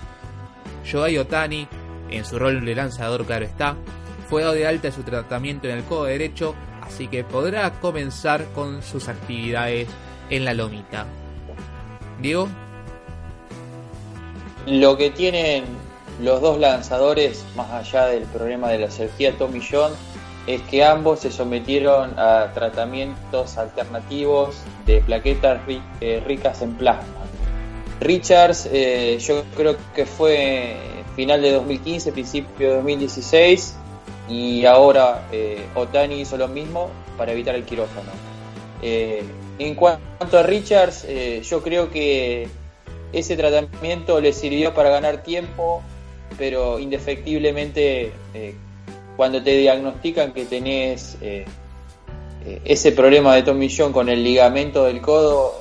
[0.83, 1.67] Shohei Otani,
[2.09, 3.75] en su rol de lanzador claro está,
[4.29, 8.81] fue dado de alta su tratamiento en el codo derecho, así que podrá comenzar con
[8.81, 9.87] sus actividades
[10.29, 11.05] en la lomita.
[12.19, 12.49] Diego.
[14.65, 15.63] Lo que tienen
[16.21, 19.93] los dos lanzadores, más allá del problema de la cirugía Tommy John,
[20.47, 24.55] es que ambos se sometieron a tratamientos alternativos
[24.85, 25.59] de plaquetas
[25.99, 27.25] eh, ricas en plasma.
[27.99, 30.77] Richards, eh, yo creo que fue
[31.17, 33.75] final de 2015, principio de 2016,
[34.29, 38.11] y ahora eh, Otani hizo lo mismo para evitar el quirófano.
[38.81, 41.05] en cuanto a Richards,
[41.43, 42.47] yo creo que
[43.11, 45.81] ese tratamiento le sirvió para ganar tiempo,
[46.37, 48.13] pero indefectiblemente
[49.17, 51.45] cuando te diagnostican que tenés eh,
[52.45, 55.59] eh, ese problema de Tommy John con el ligamento del codo,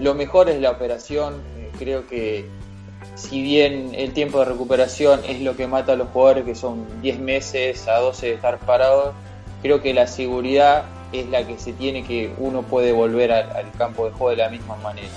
[0.00, 1.34] lo mejor es la operación.
[1.58, 2.46] Eh, creo que
[3.14, 6.86] si bien el tiempo de recuperación es lo que mata a los jugadores, que son
[7.02, 9.14] 10 meses a 12 de estar parados,
[9.60, 14.06] creo que la seguridad es la que se tiene que uno puede volver al, campo
[14.06, 15.08] de juego de la misma manera.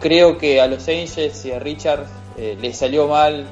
[0.00, 3.46] creo que a los Angels y a Richard les salió mal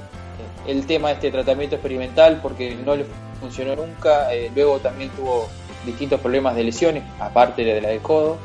[0.71, 3.05] el tema de este tratamiento experimental porque no le
[3.41, 4.33] funcionó nunca.
[4.33, 5.49] Eh, luego también tuvo
[5.85, 8.39] distintos problemas de lesiones, aparte de la del codo.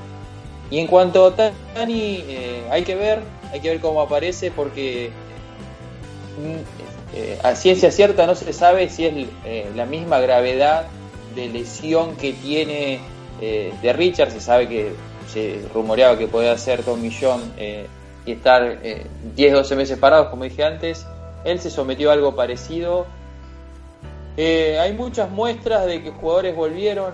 [0.71, 5.11] Y en cuanto a Tani, eh, hay que ver, hay que ver cómo aparece porque
[6.39, 9.13] mm, eh, a ciencia cierta no se sabe si es
[9.75, 10.87] la misma gravedad
[11.35, 12.99] de lesión que tiene
[13.39, 14.31] de Richard.
[14.31, 14.93] Se sabe que
[15.31, 17.41] se rumoreaba que podía ser Tommy John
[18.25, 18.81] y estar
[19.35, 21.05] 10-12 meses parados, como dije antes.
[21.45, 23.05] Él se sometió a algo parecido.
[24.35, 27.13] Eh, hay muchas muestras de que jugadores volvieron,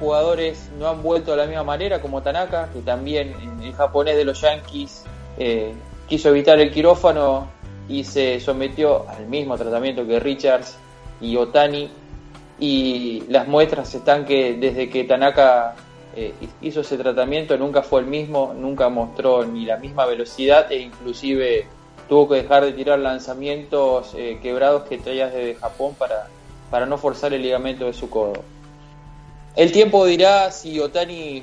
[0.00, 4.24] jugadores no han vuelto de la misma manera, como Tanaka, que también el japonés de
[4.24, 5.04] los Yankees
[5.38, 5.72] eh,
[6.08, 7.48] quiso evitar el quirófano
[7.88, 10.76] y se sometió al mismo tratamiento que Richards
[11.20, 11.90] y Otani.
[12.60, 15.76] Y las muestras están que desde que Tanaka
[16.16, 20.80] eh, hizo ese tratamiento nunca fue el mismo, nunca mostró ni la misma velocidad e
[20.80, 21.68] inclusive
[22.08, 26.28] tuvo que dejar de tirar lanzamientos eh, quebrados que traía desde Japón para,
[26.70, 28.42] para no forzar el ligamento de su codo.
[29.56, 31.42] El tiempo dirá si Otani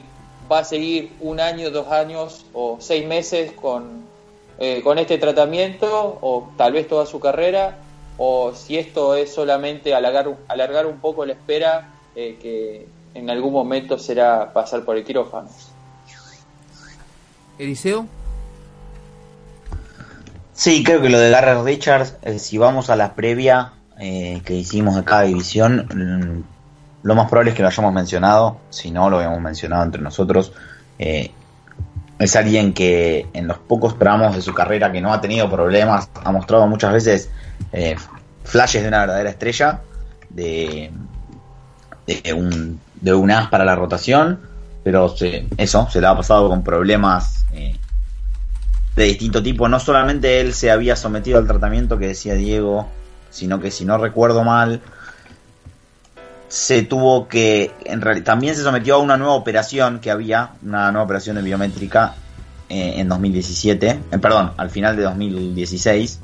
[0.51, 4.06] va a seguir un año, dos años o seis meses con,
[4.60, 7.80] eh, con este tratamiento o tal vez toda su carrera
[8.17, 13.54] o si esto es solamente alargar, alargar un poco la espera eh, que en algún
[13.54, 15.49] momento será pasar por el quirófano.
[17.58, 18.08] Eliseo.
[20.55, 24.53] Sí, creo que lo de Garrett Richards, eh, si vamos a la previa eh, que
[24.53, 29.09] hicimos de cada división, mm, lo más probable es que lo hayamos mencionado, si no
[29.09, 30.53] lo habíamos mencionado entre nosotros.
[30.97, 31.31] Eh,
[32.19, 36.09] es alguien que en los pocos tramos de su carrera que no ha tenido problemas,
[36.23, 37.29] ha mostrado muchas veces
[38.45, 39.81] flashes de una verdadera estrella,
[40.29, 40.89] de,
[42.07, 44.39] de, un, de un as para la rotación,
[44.85, 45.13] pero
[45.57, 47.45] eso, se le ha pasado con problemas
[48.95, 49.67] de distinto tipo.
[49.67, 52.88] No solamente él se había sometido al tratamiento que decía Diego,
[53.29, 54.81] sino que si no recuerdo mal,
[56.47, 57.71] se tuvo que,
[58.23, 62.15] también se sometió a una nueva operación que había, una nueva operación de biométrica
[62.69, 66.19] eh, en 2017, eh, perdón, al final de 2016.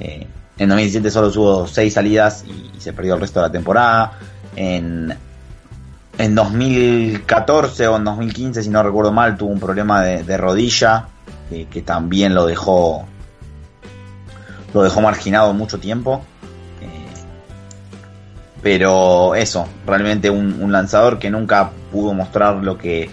[0.00, 4.12] Eh, en 2017 solo tuvo seis salidas y, se perdió el resto de la temporada.
[4.56, 5.14] En,
[6.16, 11.09] en 2014 o en 2015, si no recuerdo mal, tuvo un problema de rodilla
[11.50, 13.06] que, también lo dejó
[14.72, 16.22] lo dejó marginado mucho tiempo.
[16.80, 16.86] Eh,
[18.62, 23.10] pero eso, realmente un, lanzador que nunca pudo mostrar lo que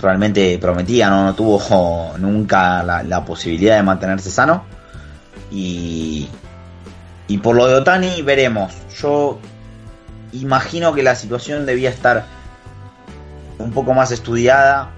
[0.00, 4.64] realmente prometía, no, tuvo nunca la, posibilidad de mantenerse sano.
[5.50, 6.28] Y,
[7.26, 8.72] y por lo de Otani veremos.
[9.00, 9.38] Yo
[10.32, 12.26] imagino que la situación debía estar
[13.58, 14.90] un poco más estudiada.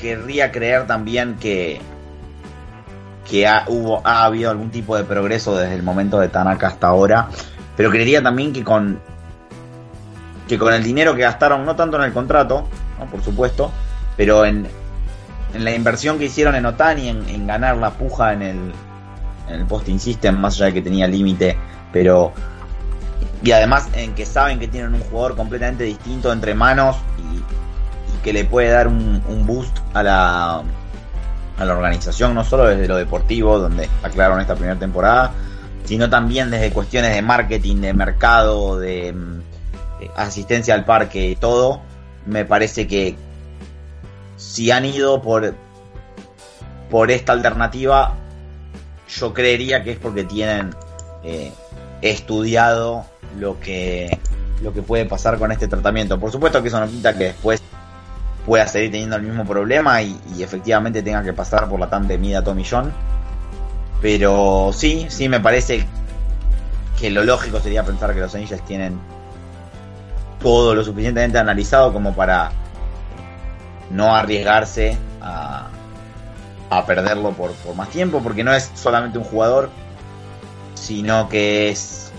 [0.00, 1.80] Querría creer también que,
[3.28, 6.88] que ha, hubo, ha habido algún tipo de progreso desde el momento de Tanaka hasta
[6.88, 7.28] ahora.
[7.76, 9.00] Pero creería también que con,
[10.48, 12.66] que con el dinero que gastaron, no tanto en el contrato,
[13.10, 13.72] por supuesto,
[14.16, 14.66] pero en,
[15.54, 18.72] en la inversión que hicieron en Otani, en, en ganar la puja en el,
[19.48, 21.56] en el posting system, más allá de que tenía límite,
[21.92, 22.32] pero
[23.42, 27.42] y además en que saben que tienen un jugador completamente distinto entre manos y,
[28.26, 32.96] que le puede dar un, boost a la, a la organización, no solo desde lo
[32.96, 35.32] deportivo, donde aclararon esta primera temporada,
[35.84, 41.82] sino también desde cuestiones de marketing, de mercado, de, de asistencia al parque todo.
[42.26, 43.14] Me parece que
[44.36, 45.54] si han ido por,
[46.90, 48.14] por esta alternativa,
[49.08, 50.74] yo creería que es porque tienen
[51.22, 51.52] eh,
[52.02, 53.06] estudiado
[53.38, 54.18] lo que,
[54.64, 56.18] lo que puede pasar con este tratamiento.
[56.18, 57.62] Por supuesto que eso no quita que después
[58.46, 62.42] pueda seguir teniendo el mismo problema y, efectivamente tenga que pasar por la tan temida
[62.42, 62.92] Tommy John.
[64.00, 65.84] Pero sí, sí me parece
[66.98, 68.98] que lo lógico sería pensar que los Angels tienen
[70.40, 72.52] todo lo suficientemente analizado como para
[73.90, 75.68] no arriesgarse a,
[76.70, 79.70] a perderlo por, por más tiempo, porque no es solamente un jugador,
[80.74, 82.12] sino que es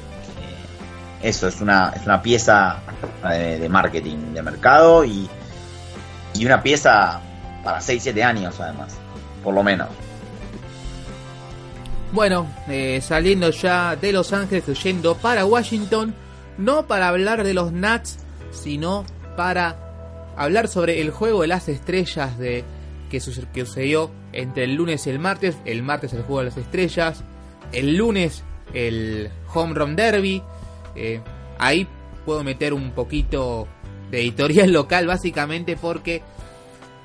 [1.22, 2.80] eh, eso, es una, es una pieza
[3.30, 5.30] de, de, marketing, de mercado y,
[6.38, 7.20] y una pieza
[7.64, 8.98] para 6-7 años además,
[9.44, 9.88] por lo menos.
[12.12, 16.16] Bueno, eh, saliendo ya de Los Ángeles, yendo para Washington,
[16.58, 18.18] no para hablar de los Nats,
[18.52, 19.76] sino para
[20.38, 22.64] hablar sobre el juego de las estrellas de
[23.10, 25.58] que sucedió entre el lunes y el martes.
[25.66, 27.24] El martes el juego de las estrellas,
[27.72, 30.42] el lunes el Home Run Derby.
[30.96, 31.22] Eh,
[31.60, 31.88] ahí
[32.26, 33.68] puedo meter un poquito
[34.10, 36.22] de editorial local básicamente porque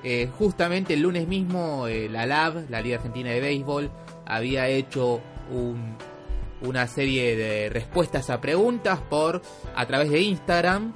[0.05, 3.91] eh, justamente el lunes mismo eh, la LAB, la Liga Argentina de Béisbol,
[4.27, 5.97] había hecho un,
[6.63, 9.43] una serie de respuestas a preguntas por
[9.75, 10.93] a través de Instagram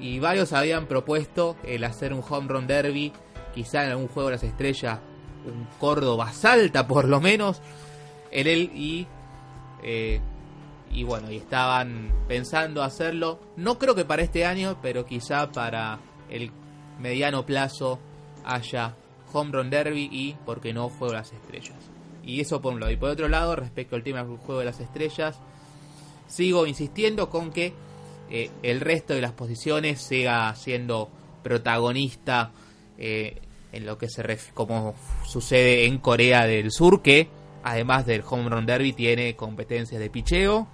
[0.00, 3.12] y varios habían propuesto el hacer un home run derby,
[3.54, 5.00] quizá en algún juego de las estrellas,
[5.44, 7.60] un Córdoba salta por lo menos,
[8.30, 9.06] en él y
[9.82, 10.20] eh,
[10.90, 15.98] y bueno, y estaban pensando hacerlo, no creo que para este año, pero quizá para
[16.30, 16.50] el
[16.98, 17.98] mediano plazo
[18.44, 18.94] haya
[19.32, 21.76] home run derby y, porque no, juego de las estrellas.
[22.24, 22.92] Y eso por un lado.
[22.92, 25.40] Y por otro lado, respecto al tema del juego de las estrellas,
[26.26, 27.72] sigo insistiendo con que
[28.30, 31.08] eh, el resto de las posiciones siga siendo
[31.42, 32.52] protagonista
[32.98, 33.40] eh,
[33.72, 34.22] en lo que se
[34.54, 34.94] como
[35.26, 37.28] sucede en Corea del Sur, que
[37.62, 40.68] además del home run derby tiene competencias de picheo,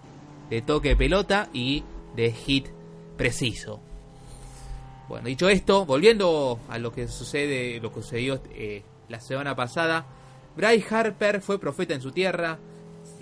[0.51, 1.85] de toque de pelota y
[2.17, 2.69] de hit
[3.17, 3.81] preciso.
[5.09, 10.07] Bueno, dicho esto, volviendo a lo que sucede, lo que sucedió eh, la semana pasada,
[10.57, 12.59] Bryce Harper fue profeta en su tierra,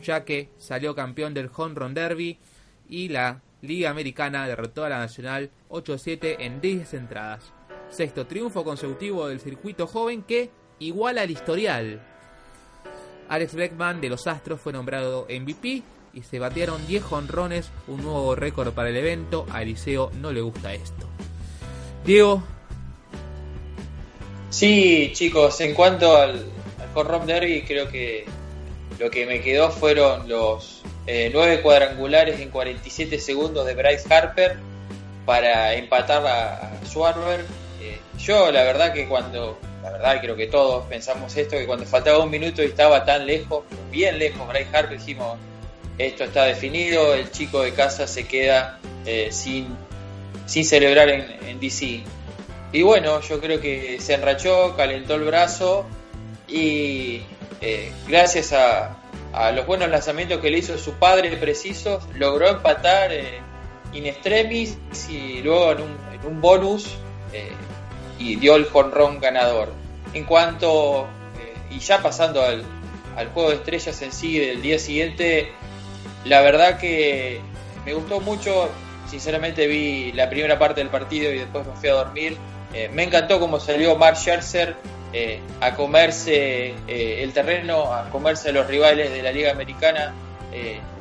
[0.02, 2.38] ya que salió campeón del Home Run Derby
[2.88, 7.52] y la Liga Americana derrotó a la Nacional 8-7 en 10 entradas.
[7.88, 12.02] Sexto triunfo consecutivo del circuito joven que iguala el historial.
[13.28, 15.82] Alex Beckman de los Astros fue nombrado MVP
[16.14, 19.46] y se batearon 10 honrones, un nuevo récord para el evento.
[19.50, 21.06] A Eliseo no le gusta esto.
[22.04, 22.42] Diego.
[24.50, 26.44] Sí, chicos, en cuanto al,
[26.78, 28.26] al Home Derby, creo que
[28.98, 34.58] lo que me quedó fueron los eh, 9 cuadrangulares en 47 segundos de Bryce Harper
[35.24, 36.74] para empatar a, a.
[37.80, 41.86] Eh, yo, la verdad, que cuando, la verdad, creo que todos pensamos esto, que cuando
[41.86, 45.38] faltaba un minuto y estaba tan lejos, bien lejos, Bryce Harper, dijimos,
[46.06, 49.68] esto está definido, el chico de casa se queda eh, sin,
[50.46, 52.02] sin celebrar en, en DC.
[52.72, 55.86] Y bueno, yo creo que se enrachó, calentó el brazo
[56.48, 57.22] y
[57.60, 58.98] eh, gracias a,
[59.54, 63.40] los buenos lanzamientos que le hizo su padre preciso, logró empatar eh,
[63.94, 64.76] in extremis
[65.08, 66.96] y luego en un, en un bonus
[68.18, 69.72] y dio el jonrón ganador.
[70.12, 71.06] En cuanto,
[71.70, 72.62] y ya pasando al,
[73.16, 75.52] al juego de estrellas en sí del día siguiente,
[76.24, 77.40] la verdad que
[77.84, 78.70] me gustó mucho,
[79.08, 82.36] sinceramente vi la primera parte del partido y después me fui a dormir.
[82.72, 84.76] Eh, me encantó cómo salió Mark Scherzer
[85.12, 90.14] eh, a comerse eh, el terreno, a comerse a los rivales de la Liga Americana.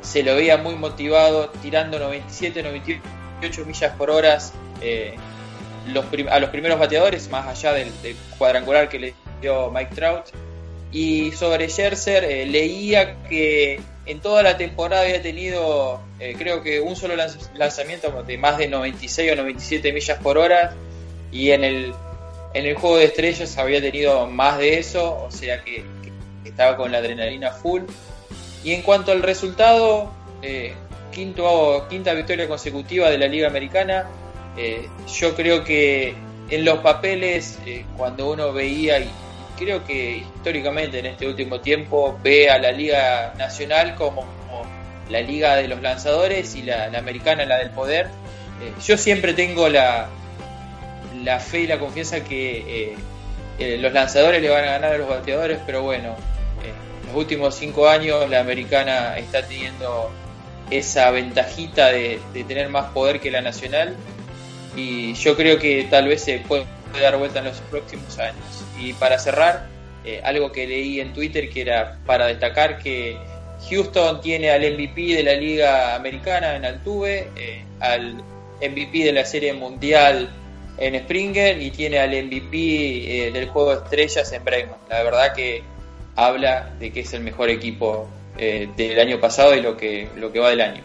[0.01, 7.29] Se lo veía muy motivado, tirando 97, 98 millas por hora a los primeros bateadores,
[7.29, 7.91] más allá del,
[8.37, 10.27] cuadrangular que le dio Mike Trout.
[10.93, 16.95] Y sobre Scherzer, leía que en toda la temporada había tenido, eh, creo que un
[16.95, 17.15] solo
[17.55, 20.73] lanzamiento de más de 96 o 97 millas por hora.
[21.31, 21.93] Y en el,
[22.53, 25.85] en el juego de estrellas había tenido más de eso, o sea que,
[26.43, 27.83] estaba con la adrenalina full.
[28.63, 30.73] Y en cuanto al resultado, eh,
[31.11, 34.09] quinto, quinta victoria consecutiva de la Liga Americana.
[35.19, 36.13] yo creo que
[36.49, 37.57] en los papeles,
[37.95, 39.09] cuando uno veía y
[39.61, 44.25] creo que históricamente en este último tiempo ve a la Liga Nacional como,
[45.07, 48.07] la Liga de los Lanzadores y la, Americana la del Poder.
[48.07, 50.07] Eh, yo siempre tengo la,
[51.23, 52.95] la fe y la confianza que eh,
[53.59, 56.15] eh, los lanzadores le van a ganar a los bateadores, pero bueno,
[56.63, 60.09] en los últimos cinco años la Americana está teniendo
[60.71, 63.95] esa ventajita de, de tener más poder que la Nacional
[64.75, 66.65] y yo creo que tal vez se puede
[66.99, 68.43] dar vuelta en los próximos años.
[68.79, 69.67] Y para cerrar,
[70.03, 73.17] eh, algo que leí en Twitter que era para destacar que
[73.69, 78.15] Houston tiene al MVP de la Liga Americana en Altuve, eh, al
[78.59, 80.29] MVP de la Serie Mundial
[80.77, 82.57] en Springer y tiene al MVP
[83.27, 84.79] eh, del juego de estrellas en Bregman.
[84.89, 85.61] La verdad que
[86.15, 90.39] habla de que es el mejor equipo del año pasado y lo que, lo que
[90.39, 90.83] va del año.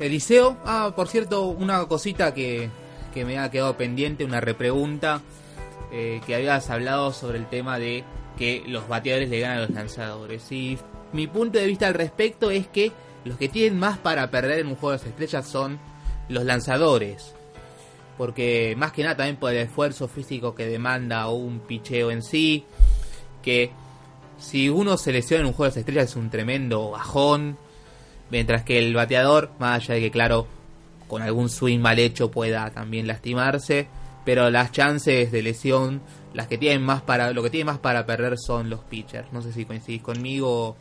[0.00, 2.70] Eliseo, ah, por cierto, una cosita que,
[3.16, 5.22] que me ha quedado pendiente, una repregunta.
[5.90, 8.04] Eh, que habías hablado sobre el tema de
[8.36, 10.52] que los bateadores le ganan a los lanzadores.
[10.52, 10.76] Y
[11.14, 12.92] mi punto de vista al respecto es que
[13.24, 15.78] los que tienen más para perder en un juego de estrellas son
[16.28, 17.34] los lanzadores.
[18.18, 22.66] Porque más que nada también por el esfuerzo físico que demanda un picheo en sí.
[23.42, 23.70] Que
[24.36, 27.56] si uno se lesiona en un juego de estrellas es un tremendo bajón.
[28.30, 30.48] Mientras que el bateador, más allá de que claro,
[31.08, 33.88] con algún swing mal hecho pueda también lastimarse
[34.26, 36.02] pero las chances de lesión,
[36.34, 39.32] las que tienen más para, lo que tienen más para perder son los pitchers.
[39.32, 40.76] No sé si coincidís conmigo,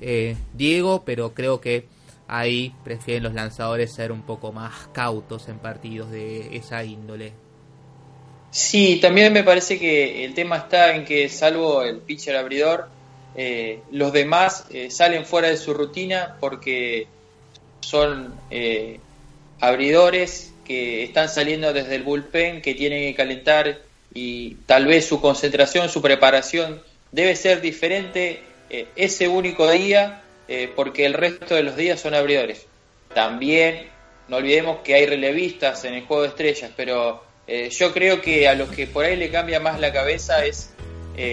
[0.00, 1.86] eh, Diego, pero creo que
[2.26, 7.34] ahí prefieren los lanzadores ser un poco más cautos en partidos de esa índole.
[8.50, 12.88] Sí, también me parece que el tema está en que salvo el pitcher abridor,
[13.34, 17.08] eh, los demás eh, salen fuera de su rutina porque
[17.80, 18.32] son
[19.60, 23.78] abridores que están saliendo desde el bullpen, que tienen que calentar
[24.12, 26.82] y tal vez su concentración, su preparación
[27.12, 28.40] debe ser diferente
[28.70, 32.66] eh, ese único día eh, porque el resto de los días son abridores.
[33.14, 33.88] También
[34.28, 38.48] no olvidemos que hay relevistas en el juego de estrellas, pero eh, yo creo que
[38.48, 40.70] a los que por ahí le cambia más la cabeza es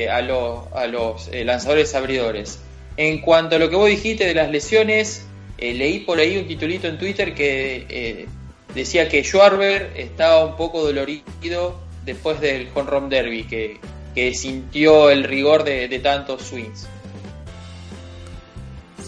[0.10, 2.60] a, a, los lanzadores abridores.
[2.96, 5.26] En cuanto a lo que vos dijiste de las lesiones,
[5.72, 8.28] leí por ahí un titulito en Twitter que
[8.74, 15.64] decía que Schwarber estaba un poco dolorido después del home derby, que, sintió el rigor
[15.64, 16.88] de, tantos swings.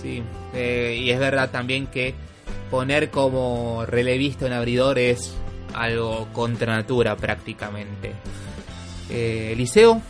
[0.01, 2.13] Sí, eh, y es verdad también que
[2.69, 5.35] poner como relevista un abridor es
[5.73, 8.13] algo contra natura prácticamente.
[9.09, 10.01] Eh, Eliseo.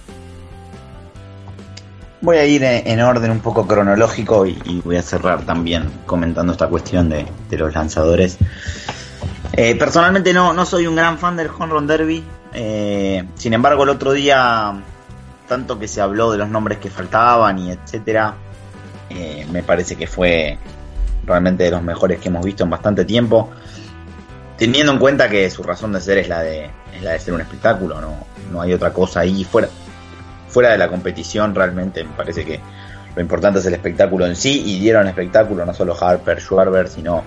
[2.26, 6.66] Voy a ir en orden un poco cronológico y, voy a cerrar también comentando esta
[6.66, 8.40] cuestión de, de los lanzadores.
[9.54, 12.24] Eh, personalmente no, no soy un gran fan del Home Run Derby.
[12.52, 14.74] Eh, sin embargo, el otro día,
[15.48, 18.34] tanto que se habló de los nombres que faltaban y etcétera,
[19.12, 20.58] eh, me parece que fue
[21.28, 23.52] realmente de los mejores que hemos visto en bastante tiempo.
[24.58, 27.36] Teniendo en cuenta que su razón de ser es la de, es la de ser
[27.36, 28.16] un espectáculo, no,
[28.52, 29.70] no hay otra cosa ahí fuera,
[30.56, 31.53] fuera de la competición.
[31.53, 32.62] Realmente me parece que
[33.14, 37.26] lo importante es el espectáculo en sí y dieron espectáculo no solo Harper, Schwarber, sino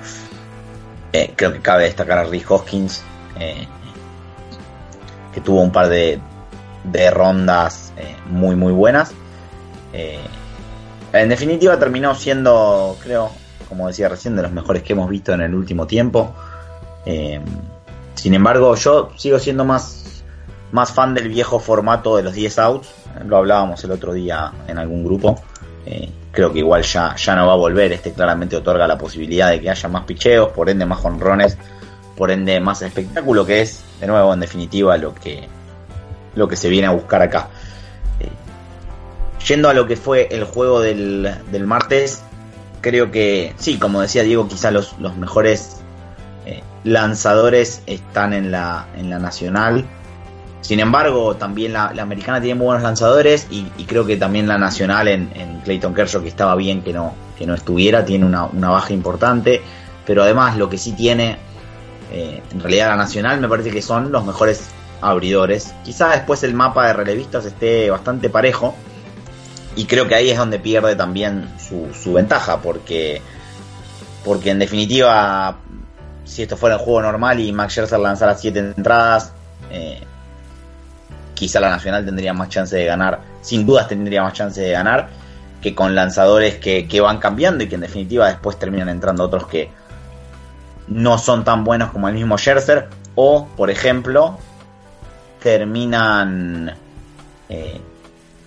[1.12, 3.03] eh, creo que cabe destacar a Rick Hoskins,
[3.39, 3.66] eh,
[5.35, 6.18] que tuvo un par de,
[7.12, 9.12] rondas eh, muy, muy buenas.
[11.12, 13.31] en definitiva, terminó siendo, creo,
[13.68, 16.35] como decía recién, de los mejores que hemos visto en el último tiempo.
[18.14, 20.24] sin embargo, yo sigo siendo más,
[20.72, 22.98] más fan del viejo formato de los 10 outs.
[23.27, 25.41] Lo hablábamos el otro día en algún grupo
[26.39, 27.93] creo que igual ya, ya no va a volver.
[27.93, 31.57] Este claramente otorga la posibilidad de que haya más picheos, por ende más honrones,
[32.16, 35.49] por ende más espectáculo, que es, de nuevo, en definitiva, lo que,
[36.37, 37.49] lo que se viene a buscar acá.
[38.21, 38.29] Eh,
[39.47, 42.23] yendo a lo que fue el juego del, del, martes,
[42.81, 45.81] creo que sí, como decía Diego, quizá los, los mejores
[46.47, 49.85] eh, lanzadores están en la, en la nacional.
[50.61, 55.09] Sin embargo, también la, americana tiene muy buenos lanzadores y, creo que también la nacional
[55.09, 59.63] en, Clayton Kershaw, que estaba bien que no, que no estuviera, tiene una, baja importante.
[60.05, 61.39] Pero además lo que sí tiene,
[62.11, 64.69] eh, en realidad la nacional me parece que son los mejores
[65.01, 65.75] abridores.
[65.85, 68.75] Quizá después el mapa de relevistas esté bastante parejo.
[69.77, 73.23] Y creo que ahí es donde pierde también su, su ventaja, porque,
[74.25, 75.59] porque en definitiva,
[76.25, 79.33] si esto fuera un juego normal y Max Scherzer lanzara 7 entradas,
[79.71, 80.03] eh,
[81.39, 85.09] quizá la Nacional tendría más chance de ganar, sin dudas tendría más chance de ganar,
[85.62, 89.47] que con lanzadores que, que van cambiando y que en definitiva después terminan entrando otros
[89.47, 89.70] que
[90.89, 94.39] no son tan buenos como el mismo Scherzer, o por ejemplo,
[95.41, 96.74] terminan
[97.49, 97.80] eh,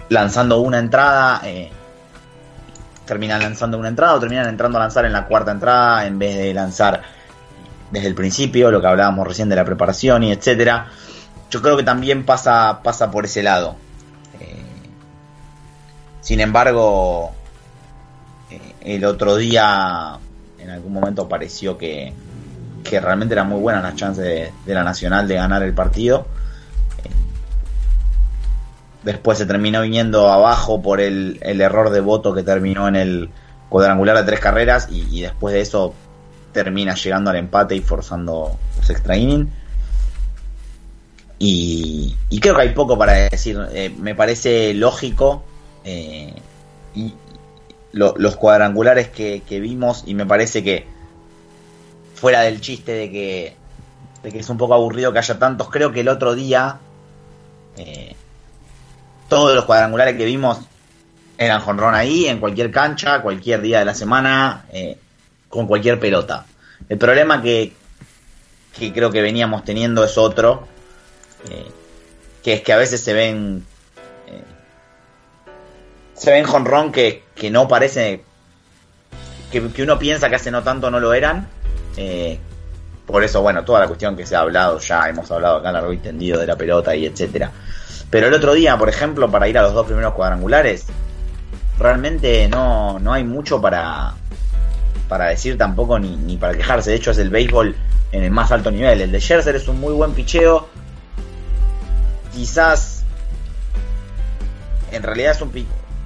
[0.09, 1.71] lanzando una entrada, eh,
[3.05, 6.35] terminan lanzando una entrada o terminan entrando a lanzar en la cuarta entrada en vez
[6.35, 7.01] de lanzar
[7.89, 10.87] desde el principio, lo que hablábamos recién de la preparación y etcétera.
[11.51, 13.75] Yo creo que también pasa, pasa por ese lado.
[14.39, 14.63] Eh,
[16.21, 17.31] sin embargo,
[18.49, 20.17] eh, el otro día
[20.57, 22.13] en algún momento pareció que,
[22.83, 26.25] que realmente era muy buena la chance de, la Nacional de ganar el partido
[29.03, 33.29] después se terminó viniendo abajo por el, el, error de voto que terminó en el
[33.69, 35.93] cuadrangular de tres carreras y, y, después de eso
[36.51, 39.49] termina llegando al empate y forzando los extra inning.
[41.43, 43.59] Y, creo que hay poco para decir.
[43.73, 45.43] Eh, me parece lógico
[45.83, 46.35] eh,
[46.93, 47.13] y
[47.93, 50.85] lo, los cuadrangulares que, vimos y me parece que
[52.13, 53.55] fuera del chiste de que,
[54.21, 56.77] de que es un poco aburrido que haya tantos, creo que el otro día...
[57.77, 58.15] Eh,
[59.27, 60.59] todos los cuadrangulares que vimos
[61.37, 64.65] eran jonrón ahí, en cualquier cancha, cualquier día de la semana,
[65.47, 66.45] con cualquier pelota.
[66.89, 67.71] El problema que,
[68.77, 70.67] que, creo que veníamos teniendo es otro,
[71.49, 71.67] eh,
[72.43, 73.65] que es que a veces se ven
[74.27, 74.43] eh,
[76.13, 78.23] se ven jonrón que, que no parece
[79.51, 81.47] que, que, uno piensa que hace no tanto no lo eran.
[81.97, 82.39] Eh,
[83.05, 85.91] por eso, bueno, toda la cuestión que se ha hablado ya, hemos hablado acá largo
[85.91, 87.51] y tendido de la pelota y etcétera.
[88.09, 90.85] Pero el otro día, por ejemplo, para ir a los dos primeros cuadrangulares,
[91.77, 94.13] realmente no, no hay mucho para,
[95.09, 96.91] para decir tampoco ni, ni, para quejarse.
[96.91, 97.75] De hecho, es el béisbol
[98.11, 99.01] en el más alto nivel.
[99.01, 100.69] El de Scherzer es un muy buen picheo.
[102.41, 103.03] Quizás
[104.91, 105.53] en realidad es un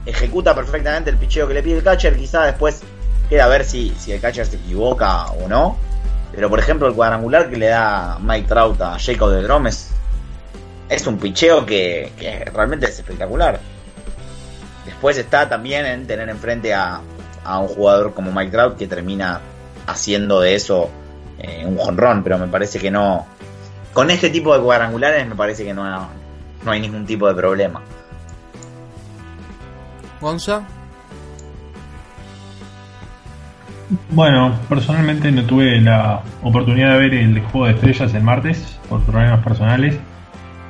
[0.06, 2.18] ejecuta perfectamente el picheo que le pide el catcher.
[2.18, 2.82] Quizás después
[3.30, 5.78] queda a ver si, si el catcher se equivoca o no.
[6.34, 11.08] Pero por ejemplo, el cuadrangular que le da Mike Trout a Jacob de Grom es
[11.08, 13.62] un picheo que, que, realmente es espectacular.
[14.84, 17.00] Después está también en tener enfrente a,
[17.46, 19.40] a un jugador como Mike Trout que termina
[19.88, 20.90] haciendo de eso
[21.40, 23.26] eh, un jonrón, pero me parece que no.
[23.94, 26.25] Con este tipo de cuadrangulares me parece que no,
[26.66, 27.82] no hay ningún tipo de problema.
[30.20, 30.64] Gonza.
[34.10, 39.02] Bueno, personalmente no tuve la oportunidad de ver el juego de estrellas el martes por
[39.04, 39.98] problemas personales.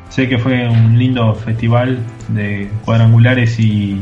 [0.10, 4.02] Sé que fue un lindo festival de cuadrangulares y,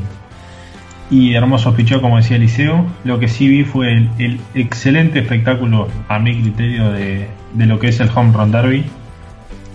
[1.12, 2.86] y hermosos picheos, como decía Eliseo.
[3.04, 7.80] Lo que sí vi fue el, el, excelente espectáculo, a mi criterio, de, de, lo
[7.80, 8.86] que es el Home Run Derby.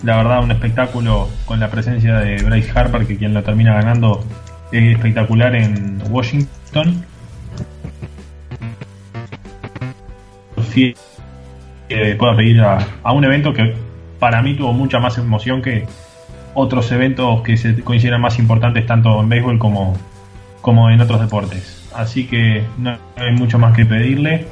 [0.03, 4.23] La verdad, un espectáculo con la presencia de Bryce Harper, que quien lo termina ganando
[4.71, 7.03] es espectacular en Washington.
[10.71, 10.95] Sí,
[11.89, 13.75] eh, puedo pedir a, a un evento que
[14.19, 15.85] para mí tuvo mucha más emoción que,
[16.53, 19.95] otros eventos que se consideran más importantes tanto en béisbol como,
[20.61, 21.89] como en otros deportes.
[21.95, 24.45] Así que no hay mucho más que pedirle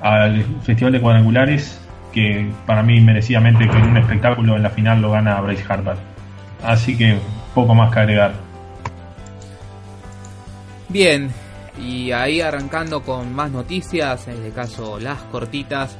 [0.00, 1.80] al Festival de Cuadrangulares,
[2.16, 5.96] que para mí merecidamente con un espectáculo en la final lo gana Bryce Harper.
[6.64, 7.18] Así que
[7.54, 8.32] poco más que agregar.
[10.88, 11.30] Bien,
[11.78, 15.98] y ahí arrancando con más noticias, en este caso las cortitas,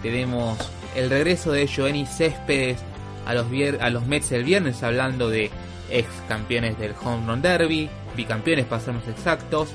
[0.00, 0.58] tenemos
[0.96, 2.82] el regreso de Joenny Céspedes
[3.26, 3.46] a los,
[3.78, 5.50] a los Mets el viernes hablando de
[5.90, 9.68] ex campeones del Home Run Derby, bicampeones para ser más exactos,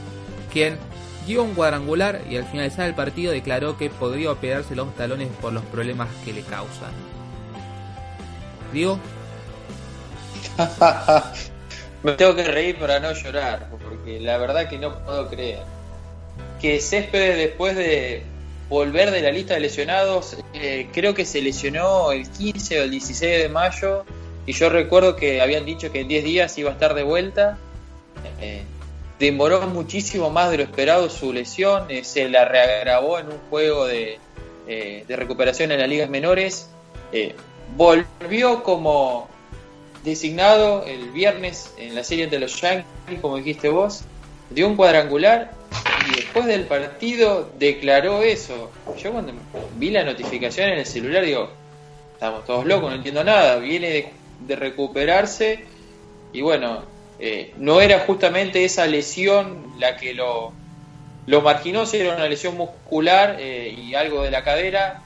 [0.51, 0.75] quien
[1.25, 5.53] dio un cuadrangular y al finalizar el partido declaró que podría operarse los talones por
[5.53, 6.91] los problemas que le causan.
[8.71, 8.99] ¿Digo?
[12.03, 15.61] Me tengo que reír para no llorar, porque la verdad que no puedo creer
[16.63, 18.23] que Céspedes después de
[18.69, 20.37] volver de la lista de lesionados.
[20.53, 24.05] Eh, creo que se lesionó el 15 o el 16 de mayo.
[24.45, 27.57] Y yo recuerdo que habían dicho que en 10 días iba a estar de vuelta.
[28.39, 28.63] Eh,
[29.19, 31.85] demoró muchísimo más de lo esperado su lesión.
[31.89, 34.19] Eh, se la reagravó en un juego de,
[34.67, 36.69] eh, de recuperación en las ligas menores.
[37.75, 39.29] volvió como
[40.03, 44.01] designado el viernes en la serie de los Yankees, como dijiste vos.
[44.49, 45.51] Dio un cuadrangular
[46.09, 48.71] y después del partido declaró eso.
[49.01, 49.33] Yo cuando
[49.77, 51.49] vi la notificación en el celular digo,
[52.13, 53.57] estamos todos locos, no entiendo nada.
[53.57, 54.11] Viene
[54.47, 55.65] de recuperarse
[56.33, 56.83] y bueno,
[57.19, 60.53] eh, no era justamente esa lesión la que lo,
[61.41, 65.03] marginó, si era una lesión muscular eh, y algo de la cadera.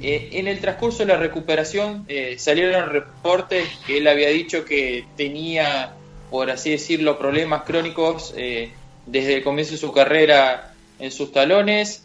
[0.00, 5.94] Eh, en el transcurso de la recuperación salieron reportes que él había dicho que tenía,
[6.30, 12.04] por así decirlo, problemas crónicos desde el comienzo de su carrera en sus talones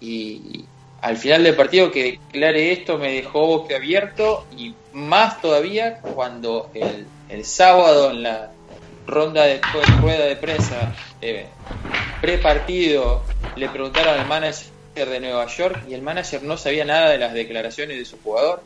[0.00, 0.64] y
[1.00, 7.06] al final del partido que declare esto me dejó abierto y más todavía cuando el,
[7.30, 8.50] el sábado en la
[9.10, 9.60] ronda de
[10.00, 11.46] rueda de prensa eh,
[12.20, 13.22] pre-partido
[13.56, 17.32] le preguntaron al manager de Nueva York y el manager no sabía nada de las
[17.32, 18.62] declaraciones de su jugador.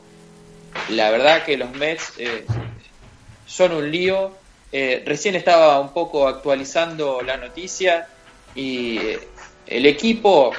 [0.90, 2.44] La verdad que los Mets eh,
[3.46, 4.32] son un lío.
[4.72, 8.08] Eh, recién estaba un poco actualizando la noticia
[8.54, 9.20] y eh,
[9.66, 10.52] el equipo,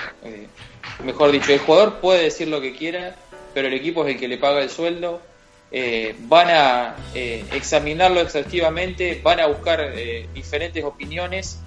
[1.03, 3.15] mejor dicho, el jugador puede decir lo que quiera,
[3.53, 5.21] pero el equipo es el que le paga el sueldo
[5.71, 11.59] eh, van a eh, examinarlo exhaustivamente, van a buscar eh, diferentes opiniones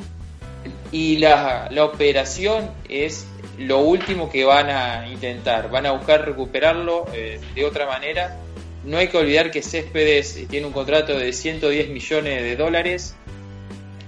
[0.92, 3.26] y la, la, operación es
[3.58, 7.06] lo último que van a intentar, van a buscar recuperarlo
[7.54, 8.36] de otra manera.
[8.84, 13.16] No hay que olvidar que Céspedes tiene un contrato de 110 millones de dólares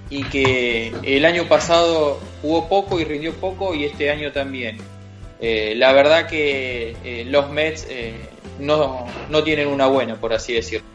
[0.09, 4.77] y que el año pasado jugó poco y rindió poco y este año también.
[5.41, 7.87] la verdad que los Mets
[8.61, 10.87] no, no tienen una buena, por así decirlo.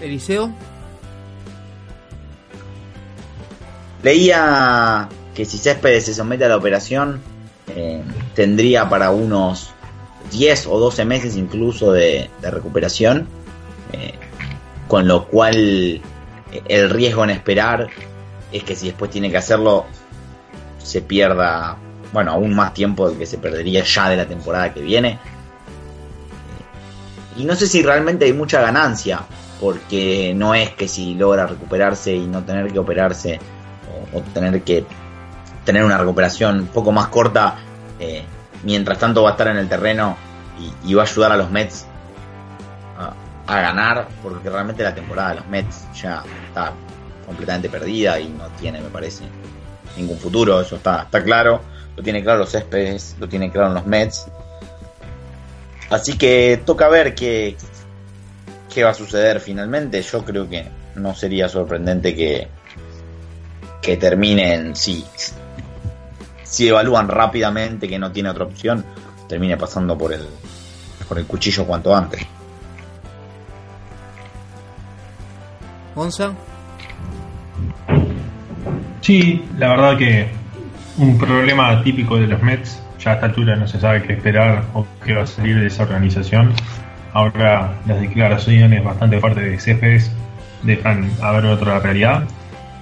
[0.00, 0.50] Eliseo.
[4.02, 7.20] Leía que si Céspedes se somete a la operación,
[7.68, 8.02] eh,
[8.34, 9.70] tendría para unos
[10.30, 13.28] 10 o 12 meses incluso de, recuperación,
[13.92, 14.14] eh,
[14.88, 16.02] con lo cual eh,
[16.68, 17.88] el riesgo en esperar
[18.52, 19.84] es que si después tiene que hacerlo,
[20.82, 21.76] se pierda
[22.12, 25.18] bueno, aún más tiempo que se perdería ya de la temporada que viene.
[27.36, 29.20] Y no sé si realmente hay mucha ganancia,
[29.60, 33.38] porque no es que si logra recuperarse y no tener que operarse
[34.12, 34.84] o, tener que
[35.64, 37.56] tener una recuperación un poco más corta,
[37.98, 38.24] eh,
[38.64, 40.16] mientras tanto va a estar en el terreno
[40.84, 41.86] y, va a ayudar a los Mets
[42.98, 43.14] a,
[43.46, 46.72] a, ganar, porque realmente la temporada de los Mets ya está
[47.24, 49.24] completamente perdida y no tiene, me parece,
[49.96, 51.60] ningún futuro, eso está, está claro
[51.96, 54.26] lo tiene claro los Céspedes, lo tiene claro los Mets.
[55.90, 57.56] Así que toca ver qué,
[58.72, 60.00] qué va a suceder finalmente.
[60.02, 62.48] Yo creo que no sería sorprendente que,
[63.82, 65.04] que terminen, si,
[66.44, 68.84] si evalúan rápidamente que no tiene otra opción,
[69.28, 70.26] termine pasando por el,
[71.08, 72.24] por el cuchillo cuanto antes.
[75.94, 76.32] Gonza.
[79.00, 80.39] Sí, la verdad que
[80.98, 82.82] un problema típico de los Mets.
[82.98, 85.66] Ya a esta altura no se sabe qué esperar o qué va a salir de
[85.66, 86.52] esa organización.
[87.12, 90.12] Ahora las declaraciones bastante fuertes de Céspedes
[90.62, 92.24] dejan a ver otra realidad.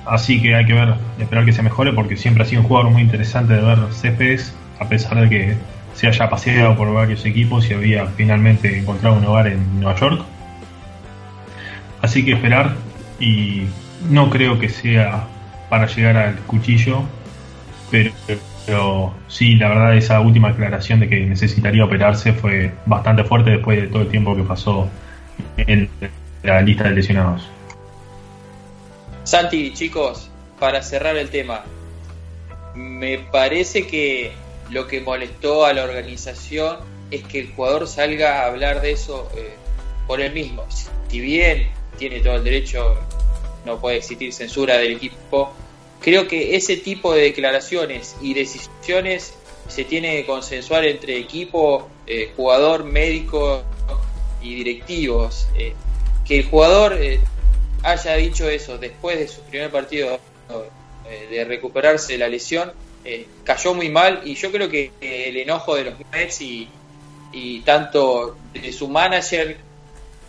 [0.05, 2.91] Así que hay que ver, esperar que se mejore porque siempre ha sido un jugador
[2.91, 5.57] muy interesante de ver Céspedes, a pesar de que
[5.95, 10.23] se haya paseado por varios equipos y había finalmente encontrado un hogar en Nueva York.
[12.01, 12.75] Así que esperar
[13.21, 13.65] y
[14.09, 15.25] no creo que sea
[15.69, 17.03] para llegar al cuchillo,
[17.91, 23.80] pero, sí, la verdad esa última aclaración de que necesitaría operarse fue bastante fuerte después
[23.80, 24.89] de todo el tiempo que pasó
[25.57, 25.89] en
[26.43, 27.49] la lista de lesionados.
[29.24, 31.64] Santi, chicos, para cerrar el tema,
[32.74, 34.32] me parece que
[34.70, 36.76] lo que molestó a la organización
[37.11, 39.55] es que el jugador salga a hablar de eso eh,
[40.07, 40.64] por él mismo.
[41.09, 41.68] Si bien
[41.99, 42.97] tiene todo el derecho,
[43.64, 45.53] no puede existir censura del equipo,
[46.01, 49.34] Creo que ese tipo de declaraciones y decisiones
[49.68, 53.62] se tiene que consensuar entre equipo, eh, jugador, médico
[54.40, 55.49] y directivos.
[55.57, 55.74] Eh,
[56.24, 57.20] que el jugador eh,
[57.82, 60.18] haya dicho eso después de su primer partido
[61.30, 62.70] de recuperarse de la lesión,
[63.42, 68.72] cayó muy mal y yo creo que el enojo de los Mets y tanto de
[68.72, 69.57] su manager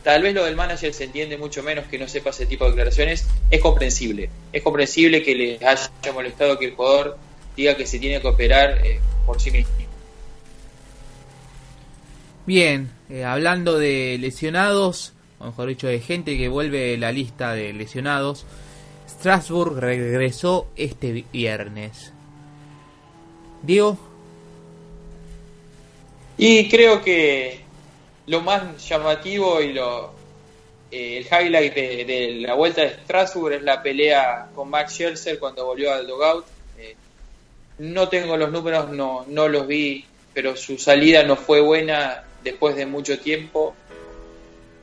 [0.10, 2.72] Tal vez lo del manager se entiende mucho menos que no sepa ese tipo de
[2.72, 3.28] declaraciones.
[3.52, 4.32] Es comprensible.
[4.52, 7.16] Es comprensible que le haya molestado que el jugador
[7.56, 9.72] diga que se tiene que operar eh, por sí mismo.
[12.48, 17.72] Bien, eh, hablando de lesionados, o mejor dicho, de gente que vuelve la lista de
[17.72, 18.48] lesionados,
[19.08, 22.14] Strasbourg regresó este viernes.
[23.62, 23.96] Diego.
[26.36, 27.69] Y creo que
[28.30, 30.12] lo más llamativo y lo
[30.92, 35.66] eh, el highlight de, la vuelta de Strasbourg es la pelea con Max Scherzer cuando
[35.66, 36.46] volvió al dogout.
[36.78, 36.96] Eh,
[37.80, 42.76] no tengo los números, no, no los vi, pero su salida no fue buena después
[42.76, 43.76] de mucho tiempo.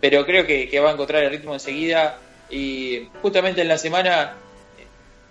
[0.01, 2.19] pero creo que, va a encontrar el ritmo enseguida.
[2.51, 4.35] Y justamente en la semana
[4.79, 4.87] eh,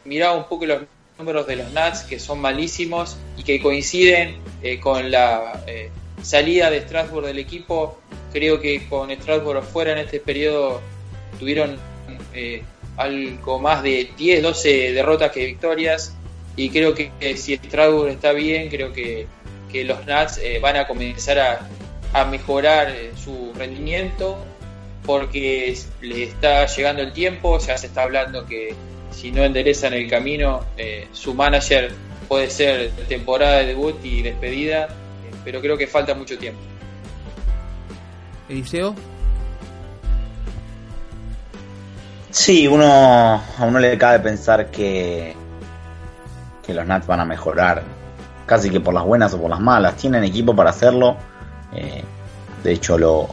[0.05, 0.84] miraba un poco los
[1.18, 4.38] números de los Nats, que son malísimos y que coinciden
[4.82, 5.63] con la
[6.26, 7.99] salida de Strasbourg del equipo.
[8.34, 10.82] Creo que con Strasbourg afuera en este periodo
[11.39, 11.78] tuvieron
[12.97, 16.15] algo más de 10, 12 derrotas que victorias.
[16.57, 19.28] Y creo que, si Strasbourg está bien, creo que,
[19.73, 21.67] los Nats van a comenzar a,
[22.13, 24.38] a mejorar su rendimiento
[25.05, 28.73] porque le está llegando el tiempo, ya se está hablando que
[29.11, 31.91] si no enderezan el camino, eh, su manager
[32.28, 35.04] puede ser temporada de debut y despedida, eh,
[35.45, 36.59] pero creo que falta mucho tiempo.
[38.49, 38.95] Eliseo.
[42.31, 42.85] Sí, uno
[43.57, 45.33] a uno le cabe pensar que
[46.65, 47.83] que los Nats van a mejorar,
[48.45, 49.95] casi que por las buenas o por las malas.
[49.95, 51.15] Tienen equipo para hacerlo.
[51.73, 52.03] Eh,
[52.63, 53.29] de hecho, lo,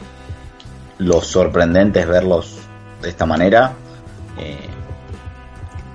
[0.98, 2.58] lo sorprendente es verlos
[3.00, 3.72] de esta manera.
[4.38, 4.68] Eh,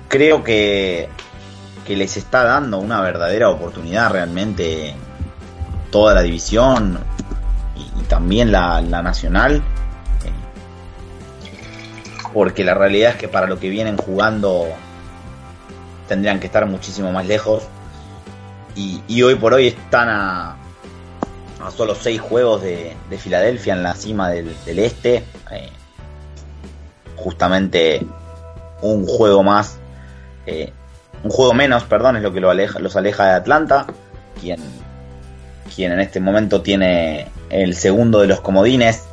[0.08, 1.08] creo que,
[1.86, 4.94] que les está dando una verdadera oportunidad realmente
[5.90, 6.98] toda la división
[7.76, 9.56] y, también la, nacional.
[9.56, 10.32] Eh,
[12.32, 14.66] porque la realidad es que para lo que vienen jugando
[16.08, 17.64] tendrían que estar muchísimo más lejos.
[18.74, 20.56] y hoy por hoy están a,
[21.60, 25.24] a solo seis juegos de, Filadelfia en la cima del, este.
[25.50, 25.70] Eh,
[27.16, 28.06] justamente
[28.80, 29.78] un juego más,
[30.46, 30.72] eh,
[31.24, 33.86] un juego menos, perdón, es lo que lo aleja, los aleja de Atlanta,
[34.40, 34.60] quien,
[35.78, 39.04] quien en este momento tiene el segundo de los comodines.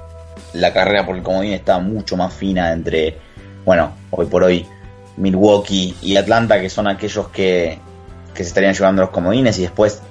[0.53, 3.19] La carrera por el comodín está mucho más fina entre,
[3.63, 4.65] bueno, hoy por hoy
[5.15, 7.77] Milwaukee y Atlanta, que son aquellos que,
[8.33, 10.01] que se estarían llevando los comodines, y después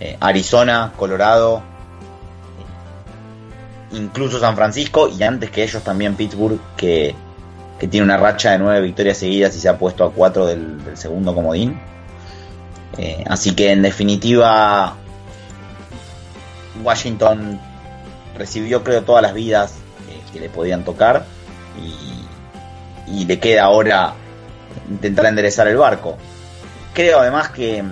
[0.00, 1.62] eh, Arizona, Colorado,
[3.92, 7.14] incluso San Francisco y antes que ellos también Pittsburgh, que,
[7.90, 11.34] tiene una racha de nueve victorias seguidas y se ha puesto a cuatro del, segundo
[11.34, 11.78] comodín.
[12.96, 14.96] Eh, así que en definitiva,
[16.82, 17.60] Washington
[18.36, 19.74] recibió creo todas las vidas
[20.32, 21.24] que le podían tocar
[23.06, 24.14] y, le queda ahora
[24.88, 26.16] intentar enderezar el barco.
[26.94, 27.82] Creo además que,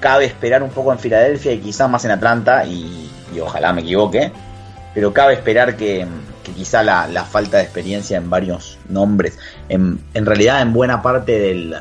[0.00, 3.10] cabe esperar un poco en Filadelfia y quizás más en Atlanta y
[3.40, 4.32] ojalá me equivoque
[4.94, 6.06] pero cabe esperar que,
[6.56, 11.76] quizá la, falta de experiencia en varios nombres, en, en realidad en buena parte del,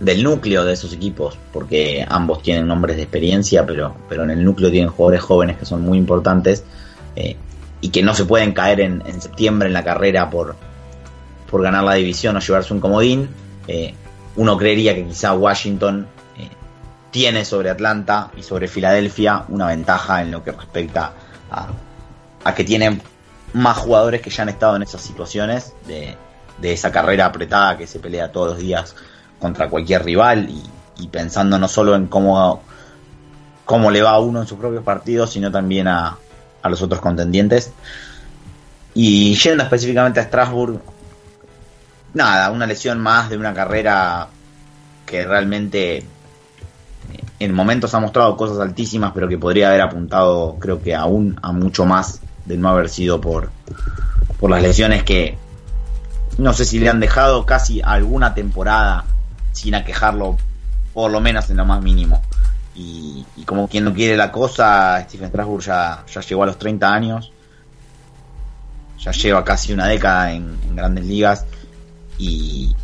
[0.00, 4.44] del núcleo de esos equipos, porque ambos tienen nombres de experiencia, pero, pero en el
[4.44, 6.64] núcleo tienen jugadores jóvenes que son muy importantes
[7.14, 7.36] eh,
[7.80, 10.56] y que no se pueden caer en, septiembre en la carrera por,
[11.50, 13.28] por ganar la división o llevarse un comodín.
[13.68, 13.94] Eh,
[14.36, 16.06] uno creería que quizá Washington
[16.38, 16.48] eh,
[17.10, 21.12] tiene sobre Atlanta y sobre Filadelfia una ventaja en lo que respecta
[21.50, 21.68] a,
[22.44, 23.00] a que tienen
[23.52, 26.16] más jugadores que ya han estado en esas situaciones de,
[26.62, 28.94] esa carrera apretada que se pelea todos los días
[29.38, 30.48] contra cualquier rival
[30.96, 32.62] y, pensando no solo en cómo,
[33.64, 36.16] cómo le va a uno en sus propios partidos, sino también a,
[36.62, 37.72] a los otros contendientes.
[38.94, 40.80] Y yendo específicamente a Strasbourg,
[42.14, 44.28] nada, una lesión más de una carrera
[45.04, 46.04] que realmente
[47.38, 51.52] en momentos ha mostrado cosas altísimas, pero que podría haber apuntado, creo que aún a
[51.52, 53.50] mucho más de no haber sido por,
[54.40, 55.36] por las lesiones que
[56.38, 59.04] no sé si le han dejado casi alguna temporada
[59.56, 60.36] sin aquejarlo,
[60.92, 62.22] por lo menos en lo más mínimo.
[62.74, 66.92] Y, como quien no quiere la cosa, Stephen Strasburg ya, ya llegó a los 30
[66.92, 67.32] años,
[68.98, 71.46] ya lleva casi una década en, grandes ligas
[72.18, 72.74] y,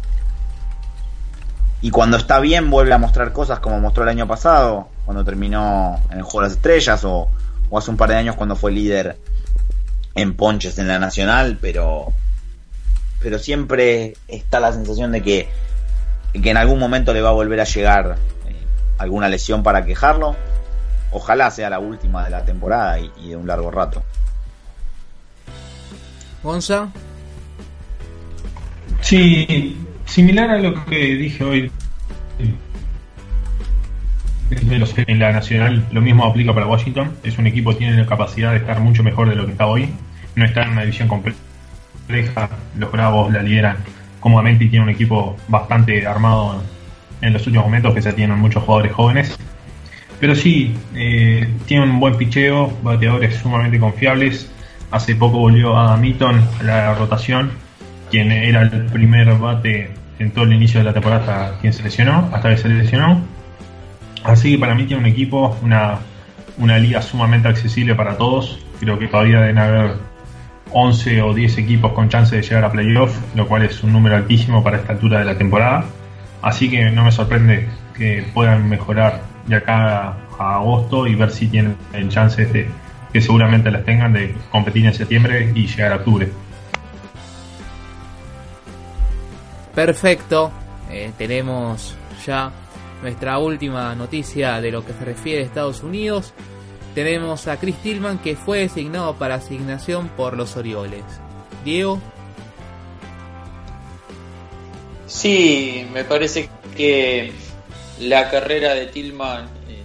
[1.83, 6.01] y cuando está bien vuelve a mostrar cosas como mostró el año pasado, cuando terminó
[6.11, 7.29] en el Juego de las Estrellas o,
[7.69, 9.19] o hace un par de años cuando fue líder
[10.15, 12.15] en ponches en la nacional, pero
[13.23, 15.49] pero siempre está la sensación de que,
[16.41, 18.17] que en algún momento le va a volver a llegar
[18.47, 18.55] eh,
[18.99, 20.37] alguna lesión para quejarlo.
[21.11, 24.03] Ojalá sea la última de la temporada y, de un largo rato.
[26.43, 26.89] Gonza.
[29.01, 29.77] Sí,
[30.07, 31.71] similar a lo que dije hoy
[34.97, 37.13] en la nacional lo mismo aplica para Washington.
[37.23, 39.67] Es un equipo que tiene la capacidad de estar mucho mejor de lo que está
[39.67, 39.89] hoy.
[40.35, 42.49] No está en una división compleja.
[42.79, 43.77] Los Bravos la lideran
[44.23, 46.63] cómodamente y tiene un equipo bastante armado
[47.21, 49.37] en los últimos momentos, que se tienen muchos jugadores jóvenes.
[50.19, 54.51] Pero sí, eh, tiene un buen picheo, bateadores sumamente confiables.
[54.91, 57.51] Hace poco volvió a Mitton a la rotación,
[58.11, 62.31] quien era el primer bate en todo el inicio de la temporada quien se lesionó,
[62.33, 63.21] hasta que se lesionó
[64.25, 65.99] Así que para mí tiene un equipo, una,
[66.59, 68.59] una liga sumamente accesible para todos.
[68.79, 69.97] Creo que todavía deben haber
[70.73, 74.17] 11 o 10 equipos con chance de llegar a playoff, lo cual es un número
[74.17, 75.85] altísimo para esta altura de la temporada.
[76.41, 81.49] Así que no me sorprende que puedan mejorar de acá a agosto y ver si
[81.49, 81.77] tienen
[82.09, 82.69] chances de
[83.13, 86.31] que seguramente las tengan de competir en septiembre y llegar a octubre.
[89.75, 90.51] Perfecto,
[90.91, 91.97] eh, tenemos
[92.27, 92.51] ya
[93.03, 96.35] nuestra última noticia de lo que se refiere a Estados Unidos.
[96.95, 101.03] Tenemos a Chris Tillman que fue designado para asignación por los Orioles.
[101.65, 102.01] Diego.
[105.07, 107.33] Sí, me parece que
[107.99, 109.83] la carrera de Tillman eh,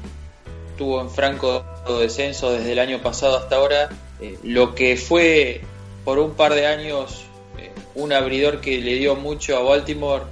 [0.77, 1.65] tuvo en franco
[1.99, 3.89] descenso desde el año pasado hasta ahora.
[4.19, 5.61] Eh, lo que fue
[6.03, 7.25] por un par de años
[7.57, 10.23] eh, un abridor que le dio mucho a Baltimore,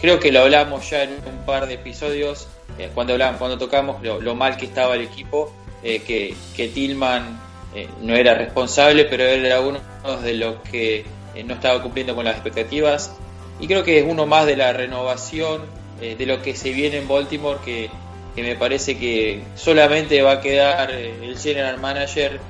[0.00, 2.48] creo que lo hablamos ya en un par de episodios
[2.78, 5.52] eh, cuando hablamos, cuando tocamos lo, mal que estaba el equipo,
[5.82, 7.40] eh, que, que, Tillman
[7.74, 9.78] eh, no era responsable, pero él era uno
[10.22, 11.04] de los que
[11.44, 13.16] no estaba cumpliendo con las expectativas.
[13.60, 15.62] Y creo que es uno más de la renovación
[16.00, 17.88] de lo que se viene en Baltimore, que,
[18.34, 22.40] que, me parece que solamente va a quedar el general manager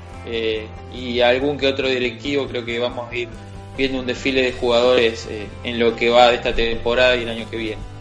[0.92, 2.48] y algún que otro directivo.
[2.48, 3.28] Creo que vamos a ir
[3.76, 5.28] viendo un desfile de jugadores
[5.62, 7.93] en lo que va de esta temporada y el año que viene.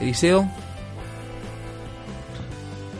[0.00, 0.48] Eliseo.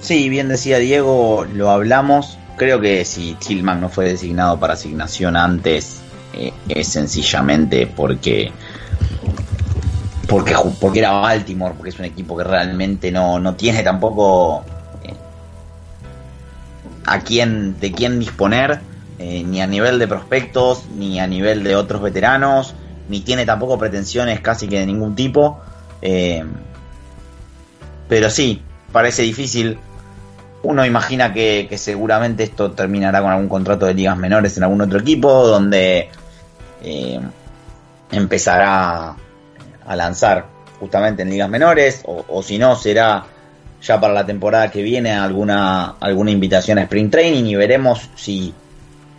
[0.05, 2.37] Sí, bien decía Diego, lo hablamos.
[2.57, 6.03] Creo que si Tillman no fue designado para asignación antes,
[6.35, 8.53] eh, es sencillamente porque,
[10.29, 14.63] porque porque era Baltimore, porque es un equipo que realmente no, no tiene tampoco
[15.05, 15.15] eh,
[17.07, 18.81] a quién, de quién disponer,
[19.19, 22.75] eh, ni a nivel de prospectos, ni a nivel de otros veteranos,
[23.09, 25.61] ni tiene tampoco pretensiones casi que de ningún tipo.
[28.15, 28.63] Pero sí,
[28.93, 29.77] parece difícil.
[30.63, 35.01] Uno imagina que, seguramente esto terminará con algún contrato de ligas menores en algún otro
[35.01, 36.11] equipo, donde
[36.85, 37.21] eh,
[38.13, 39.17] empezará
[39.85, 40.47] a lanzar
[40.79, 43.25] justamente en ligas menores, o, si no, será
[43.83, 48.55] ya para la temporada que viene alguna, alguna invitación a Spring Training y veremos si,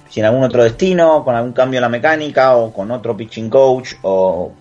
[0.10, 3.50] si en algún otro destino, con algún cambio en la mecánica o con otro pitching
[3.50, 4.54] coach o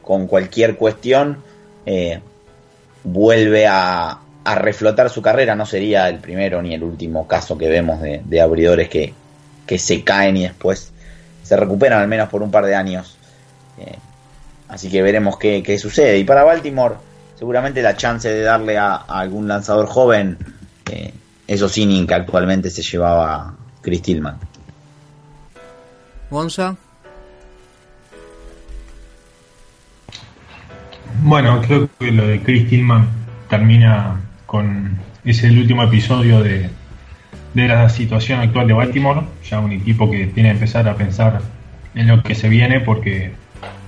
[0.00, 1.42] con cualquier cuestión,
[1.84, 2.22] eh,
[3.04, 4.20] vuelve a,
[4.56, 5.54] reflotar su carrera.
[5.54, 9.14] No sería el primero ni el último caso que vemos de, abridores que,
[9.78, 10.92] se caen y después
[11.42, 13.16] se recuperan al menos por un par de años.
[13.78, 13.96] Eh,
[14.68, 16.18] así que veremos qué, sucede.
[16.18, 16.96] Y para Baltimore,
[17.38, 20.36] seguramente la chance de darle a, algún lanzador joven
[20.90, 21.14] eh,
[21.46, 24.38] esos innings que actualmente se llevaba Chris Tillman.
[31.22, 33.08] Bueno, creo que lo de Chris Tillman
[33.48, 34.98] termina con.
[35.24, 36.68] Es el último episodio de,
[37.54, 39.22] la situación actual de Baltimore.
[39.48, 41.40] Ya un equipo que tiene que empezar a pensar
[41.94, 43.32] en lo que se viene porque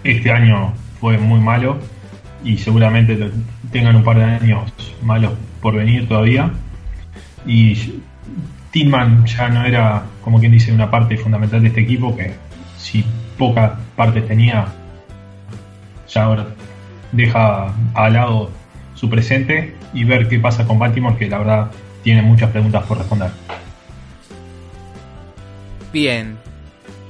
[0.04, 1.78] este año fue muy malo
[2.44, 3.30] y seguramente
[3.72, 4.72] tengan un par de años
[5.02, 6.50] malos por venir todavía.
[7.44, 8.00] Y
[8.70, 12.34] Tillman ya no era, como quien dice, una parte fundamental de este equipo que
[12.78, 13.04] si
[13.36, 14.66] pocas partes tenía,
[16.08, 16.46] ya ahora
[17.12, 18.50] deja al lado
[18.94, 21.70] su presente y ver qué pasa con Baltimore, que la verdad
[22.02, 23.30] tiene muchas preguntas por responder.
[25.92, 26.36] Bien,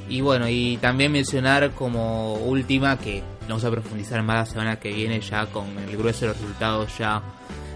[0.09, 4.93] y bueno, y también mencionar como última que vamos a profundizar más la semana que
[4.93, 7.23] viene ya con el grueso de los resultados ya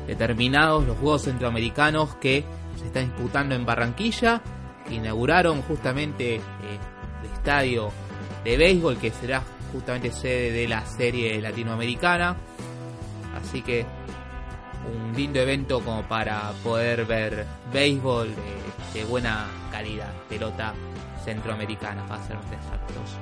[0.06, 2.44] determinados, los Juegos Centroamericanos que
[2.78, 4.40] se están disputando en Barranquilla,
[4.86, 6.40] que inauguraron justamente eh,
[7.22, 7.90] el estadio
[8.44, 9.42] de béisbol que será
[9.72, 12.36] justamente sede de la serie latinoamericana.
[13.40, 13.86] Así que
[14.86, 18.28] un lindo evento como para poder ver béisbol
[18.94, 20.74] de, buena calidad, pelota
[21.24, 23.18] centroamericana para ser exactos.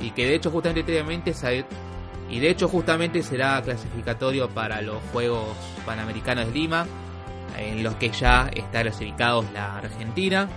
[0.00, 0.84] Y que de hecho justamente
[2.28, 6.86] y de hecho justamente será clasificatorio para los Juegos Panamericanos de Lima,
[7.56, 10.48] en los que ya está clasificados la Argentina.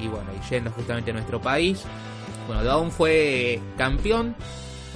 [0.00, 1.84] Y bueno, y yendo justamente a nuestro país.
[2.46, 4.34] Bueno, Dawn fue campeón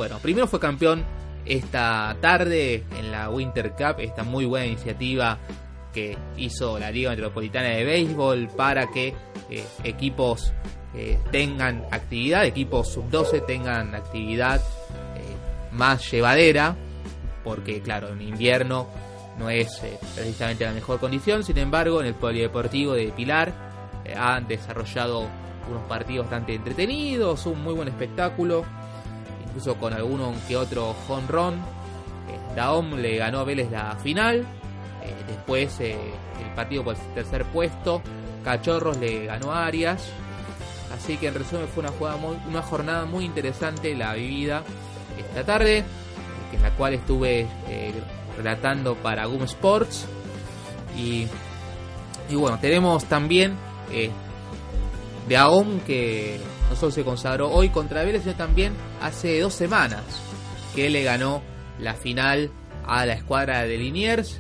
[0.01, 1.05] bueno, primero fue campeón
[1.45, 5.37] esta tarde en la Winter Cup, esta muy buena iniciativa
[5.93, 9.09] que hizo la Liga Metropolitana de Béisbol para que
[9.51, 10.55] eh, equipos
[10.95, 14.63] eh, tengan actividad, equipos sub-12 tengan actividad
[15.17, 16.77] eh, más llevadera,
[17.45, 18.87] porque claro, en invierno
[19.39, 19.83] no es
[20.15, 23.53] precisamente la mejor condición, sin embargo en el Polideportivo de Pilar
[24.17, 25.29] han desarrollado
[25.69, 28.65] unos partidos bastante entretenidos, un muy buen espectáculo,
[29.51, 31.55] incluso con alguno que otro honrón.
[32.29, 34.47] Eh, Daom le ganó a Vélez la final.
[35.03, 35.97] Eh, después eh,
[36.45, 38.03] el partido por el tercer puesto
[38.45, 40.09] Cachorros le ganó a Arias.
[40.95, 42.17] Así que en resumen fue una, jugada
[42.49, 44.65] una jornada muy interesante la vivida
[45.19, 45.85] esta tarde,
[46.53, 47.93] en la cual estuve eh,
[48.37, 50.07] relatando para Goom Sports.
[50.97, 51.27] Y,
[52.29, 53.57] y bueno, tenemos también
[53.93, 54.11] eh,
[55.29, 56.41] de AOM que
[56.71, 60.03] no solo se consagró hoy contra Vélez, sino también hace dos semanas
[60.75, 61.43] que le ganó
[61.81, 62.51] la final
[62.87, 64.39] a la escuadra de Liniers.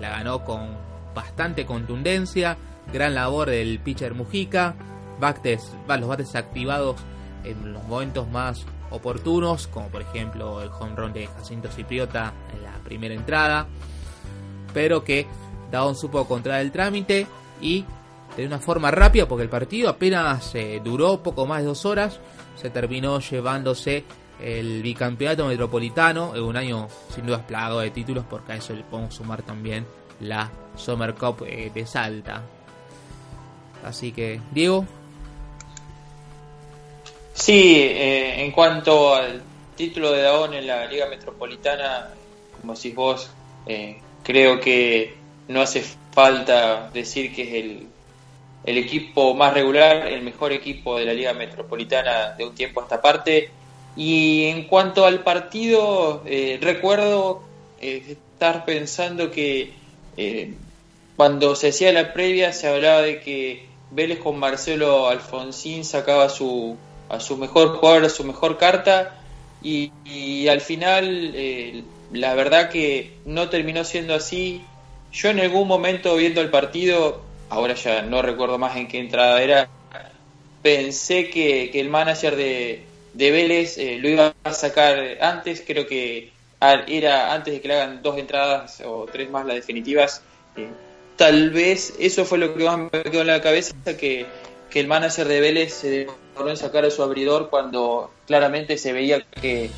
[0.00, 0.76] la ganó con
[1.14, 2.56] bastante contundencia,
[2.92, 4.76] gran labor del pitcher Mujica,
[5.18, 6.96] bates, los bates activados
[7.42, 12.62] en los momentos más oportunos, como por ejemplo el home run de Jacinto Cipriota en
[12.62, 13.66] la primera entrada,
[14.72, 15.26] pero que
[15.72, 17.26] Daon supo contra el trámite
[17.60, 17.84] y
[18.36, 22.20] de una forma rápida, porque el partido apenas eh, duró poco más de dos horas,
[22.56, 24.04] se terminó llevándose
[24.40, 28.82] el bicampeonato metropolitano en un año sin duda plagado de títulos, porque a eso le
[28.82, 29.86] podemos sumar también
[30.20, 32.42] la Summer Cup eh, de Salta.
[33.84, 34.84] Así que, Diego.
[37.34, 39.42] Sí, eh, en cuanto al
[39.76, 42.08] título de Daón en la Liga Metropolitana,
[42.60, 43.30] como decís vos,
[44.22, 45.16] creo que
[45.48, 47.88] no hace falta decir que es el
[48.64, 52.84] el equipo más regular, el mejor equipo de la Liga Metropolitana de un tiempo a
[52.84, 53.50] esta parte.
[53.96, 57.42] Y en cuanto al partido, eh, recuerdo
[57.80, 59.72] eh, estar pensando que
[60.16, 60.54] eh,
[61.16, 66.76] cuando se hacía la previa se hablaba de que Vélez con Marcelo Alfonsín sacaba su,
[67.08, 69.20] a su mejor jugador, a su mejor carta,
[69.62, 74.62] y, y al final la verdad que no terminó siendo así.
[75.12, 79.42] Yo en algún momento viendo el partido ahora ya no recuerdo más en qué entrada
[79.42, 79.68] era,
[80.62, 86.32] pensé que, el manager de, de Vélez eh, lo iba a sacar antes, creo que
[86.88, 90.22] era antes de que le hagan dos entradas o tres más las definitivas.
[90.56, 90.68] Eh,
[91.16, 94.26] tal vez eso fue lo que más me quedó en la cabeza, que,
[94.70, 98.92] que el manager de Vélez se demoró en sacar a su abridor cuando claramente se
[98.92, 99.70] veía que,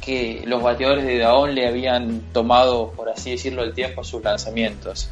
[0.00, 4.22] que los bateadores de Daón le habían tomado, por así decirlo, el tiempo a sus
[4.22, 5.10] lanzamientos.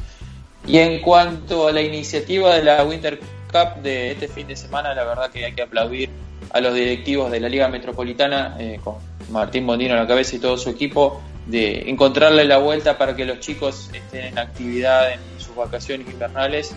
[0.67, 3.19] Y en cuanto a la iniciativa de la Winter
[3.51, 6.09] Cup de este fin de semana, la verdad que hay que aplaudir
[6.51, 8.95] a los directivos de la Liga Metropolitana, eh, con
[9.31, 13.25] Martín Bondino a la cabeza y todo su equipo, de encontrarle la vuelta para que
[13.25, 16.75] los chicos estén en actividad en sus vacaciones invernales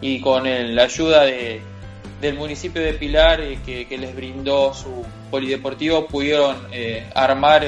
[0.00, 1.60] y con la ayuda de,
[2.20, 7.66] del municipio de Pilar eh, que, les brindó su polideportivo pudieron eh, armar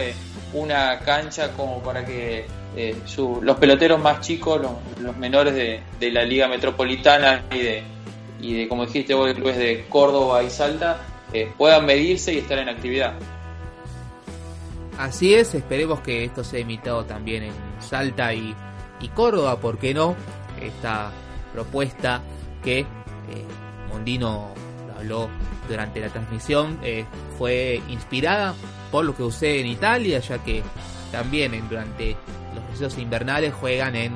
[0.54, 2.46] una cancha como para que
[2.76, 2.94] eh,
[3.40, 4.60] los peloteros más chicos,
[5.00, 7.82] los, menores de, la Liga Metropolitana y de,
[8.38, 11.00] y como dijiste vos, clubes de Córdoba y Salta,
[11.32, 13.14] eh, puedan medirse y estar en actividad.
[14.98, 18.54] Así es, esperemos que esto sea imitado también en Salta y,
[19.14, 20.14] Córdoba, ¿por qué no?
[20.60, 21.12] Esta
[21.54, 22.20] propuesta
[22.62, 22.84] que eh,
[23.88, 24.50] Mondino
[24.98, 25.30] habló
[25.66, 26.78] durante la transmisión
[27.38, 28.54] fue inspirada
[28.90, 30.62] por lo que usé en Italia, ya que
[31.12, 32.16] también durante
[32.80, 34.14] los invernales juegan en,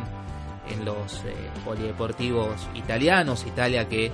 [0.69, 1.35] en los eh,
[1.65, 4.11] polideportivos italianos, Italia que,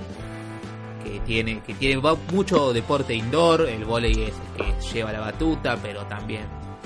[1.03, 5.77] que tiene que tiene mucho deporte indoor, el volei es el que lleva la batuta,
[5.81, 6.45] pero también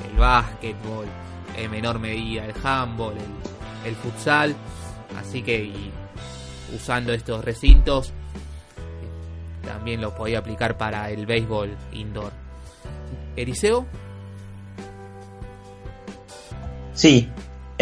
[0.09, 1.05] el básquetbol,
[1.57, 3.15] en menor medida el handball,
[3.85, 4.55] el, futsal,
[5.19, 5.71] así que
[6.75, 8.13] usando estos recintos
[9.63, 12.31] también lo podía aplicar para el béisbol indoor.
[13.35, 13.85] Eriseo
[16.93, 17.29] Sí.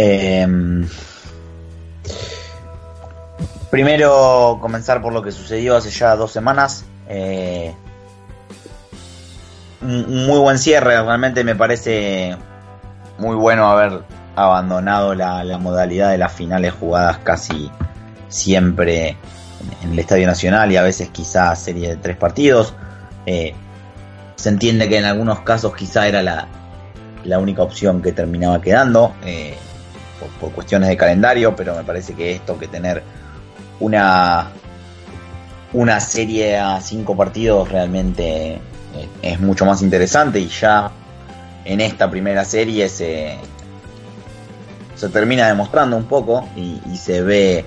[0.01, 0.87] Em,
[3.69, 6.85] primero comenzar por lo que sucedió hace ya dos semanas.
[7.09, 7.75] Eh,
[9.81, 12.37] un muy buen cierre, realmente me parece
[13.17, 14.03] muy bueno haber
[14.37, 17.69] abandonado la, modalidad de las finales jugadas casi
[18.29, 19.17] siempre
[19.81, 22.73] en, el Estadio Nacional y a veces quizá serie de tres partidos.
[23.25, 23.53] Eh,
[24.37, 26.47] se entiende que en algunos casos quizá era la,
[27.37, 29.57] única opción que terminaba quedando eh,
[30.39, 33.03] por, cuestiones de calendario, pero me parece que esto que tener
[33.79, 34.51] una
[35.71, 38.59] una serie a cinco partidos realmente eh,
[39.21, 40.91] es mucho más interesante y ya
[41.63, 43.37] en esta primera serie se,
[44.95, 47.65] se termina demostrando un poco y, se ve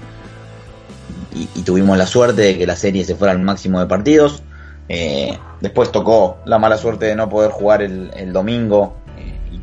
[1.32, 4.42] y, tuvimos la suerte de que la serie se fuera al máximo de partidos.
[4.88, 8.96] Eh, después tocó la mala suerte de no poder jugar el, domingo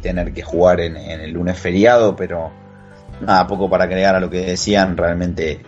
[0.02, 2.52] tener que jugar en, el lunes feriado, pero
[3.22, 5.62] nada, poco para agregar a lo que decían, realmente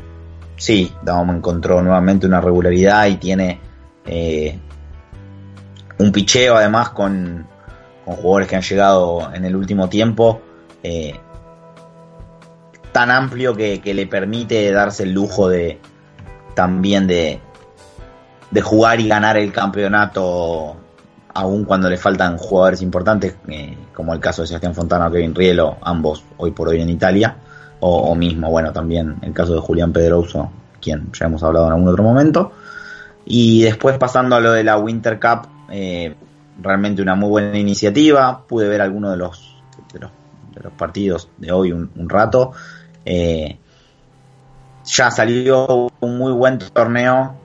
[0.56, 3.60] sí, Dama encontró nuevamente una regularidad y tiene
[4.06, 4.60] eh,
[5.98, 7.48] un picheo además con,
[8.06, 10.42] con, jugadores que han llegado en el último tiempo.
[10.84, 11.16] Eh,
[12.92, 15.80] tan amplio que, le permite darse el lujo de,
[16.54, 17.40] también de,
[18.52, 20.76] de jugar y ganar el campeonato
[21.34, 25.36] aún cuando le faltan jugadores importantes, eh, como el caso de Sebastián Fontana o Kevin
[25.36, 27.38] Rielo, ambos hoy por hoy en Italia,
[27.82, 30.50] o, mismo, bueno, también el caso de Julián Pedroso,
[30.82, 32.52] quien ya hemos hablado en algún otro momento.
[33.26, 36.16] Y después pasando a lo de la Winter Cup, eh,
[36.60, 39.56] realmente una muy buena iniciativa, pude ver algunos de los,
[39.94, 42.54] de los, partidos de hoy un, rato.
[43.06, 43.60] Eh,
[44.84, 47.36] ya salió un muy buen torneo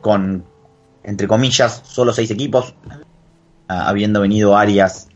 [0.00, 0.42] con
[1.04, 2.74] entre comillas, solo seis equipos,
[3.68, 5.08] ah, habiendo venido Arias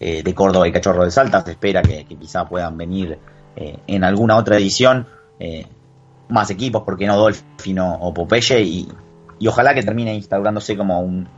[0.00, 3.18] eh, de Córdoba y Cachorro de Salta, se espera que, quizá puedan venir
[3.56, 5.06] eh, en alguna otra edición
[5.40, 5.66] eh,
[6.28, 8.88] más equipos, porque no Dolfino o Popeye, y,
[9.46, 11.28] ojalá que termine instaurándose como un,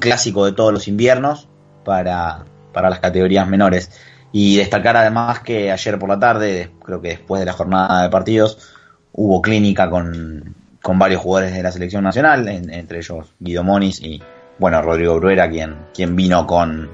[0.00, 1.48] clásico de todos los inviernos
[1.84, 3.90] para, para las categorías menores.
[4.32, 8.10] Y destacar además que ayer por la tarde, creo que después de la jornada de
[8.10, 8.74] partidos,
[9.12, 14.22] hubo clínica con, con varios jugadores de la selección nacional, entre ellos Guido Moniz y
[14.58, 16.90] bueno Rodrigo Bruera, quien, quien vino con,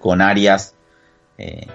[0.00, 0.74] con Arias
[1.38, 1.66] eh,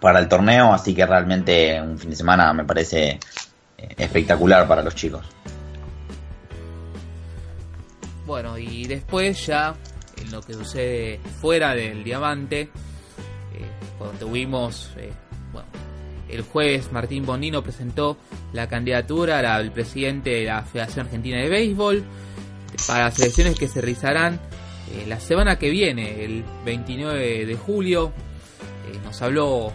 [0.00, 3.18] para el torneo, así que realmente un fin de semana me parece
[3.78, 5.24] eh, espectacular para los chicos.
[8.26, 9.74] Bueno, y después ya
[10.20, 12.68] en lo que sucede fuera del diamante, eh,
[13.98, 14.90] cuando tuvimos
[16.28, 18.16] el jueves Martín Bonino presentó
[18.52, 22.04] la candidatura al presidente de la Federación Argentina de Béisbol
[22.88, 24.40] para las elecciones que se realizarán
[24.94, 28.12] eh, la semana que viene, el 29 de julio.
[28.90, 29.72] Eh, nos habló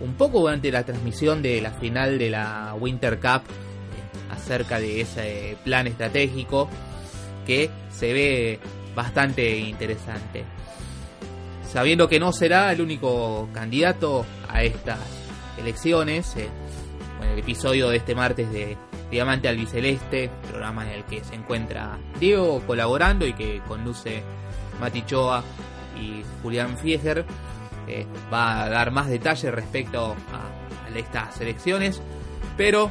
[0.00, 5.00] un poco durante la transmisión de la final de la Winter Cup eh, acerca de
[5.00, 6.68] ese plan estratégico
[7.46, 8.60] que se ve
[8.94, 10.44] bastante interesante.
[11.66, 14.98] Sabiendo que no será el único candidato a estas
[15.58, 16.36] elecciones.
[16.36, 16.48] Eh,
[17.32, 18.76] el episodio de este martes de
[19.10, 24.22] Diamante Albiceleste, programa en el que se encuentra Diego colaborando y que conduce
[24.80, 25.42] Mati Choa
[26.00, 27.24] y Julián Fieger,
[27.86, 32.02] eh, va a dar más detalles respecto a, estas elecciones,
[32.56, 32.86] pero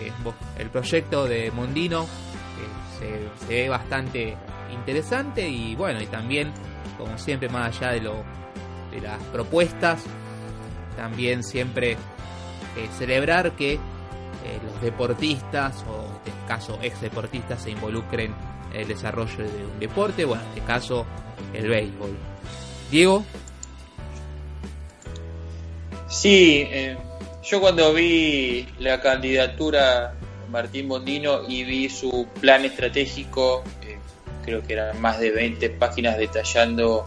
[0.00, 0.12] eh,
[0.58, 2.06] el proyecto de Mondino
[2.98, 4.36] se, se, ve bastante
[4.72, 6.52] interesante y bueno, y también,
[6.96, 10.02] como siempre, más allá de, de las propuestas,
[10.96, 13.78] también siempre eh, celebrar que eh,
[14.64, 18.34] los deportistas, o este caso ex deportistas, se involucren
[18.72, 21.06] en el desarrollo de un deporte, bueno, en este caso
[21.52, 22.16] el béisbol.
[22.90, 23.24] Diego.
[26.08, 26.96] Sí, eh,
[27.44, 33.62] yo cuando vi la candidatura de Martín Bondino y vi su plan estratégico,
[34.44, 37.06] creo que eran más de 20 páginas detallando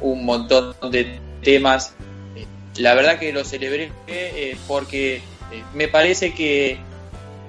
[0.00, 1.94] un montón de temas
[2.78, 5.22] la verdad que lo celebré eh, porque eh,
[5.74, 6.78] me parece que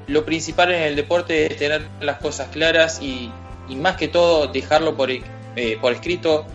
[0.09, 3.31] lo principal en el deporte es tener las cosas claras y,
[3.69, 5.23] más que todo dejarlo por, eh,
[5.79, 6.45] por escrito,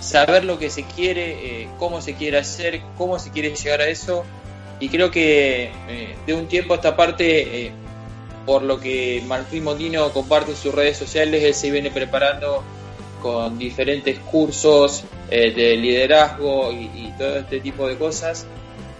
[0.00, 4.24] saber lo que se quiere, cómo se quiere hacer, cómo se quiere llegar a eso.
[4.78, 5.72] Y creo que
[6.24, 7.72] de un tiempo a esta parte,
[8.46, 12.62] por lo que Martín Mondino comparte en sus redes sociales, él se viene preparando
[13.20, 18.46] con diferentes cursos eh, de liderazgo y, todo este tipo de cosas.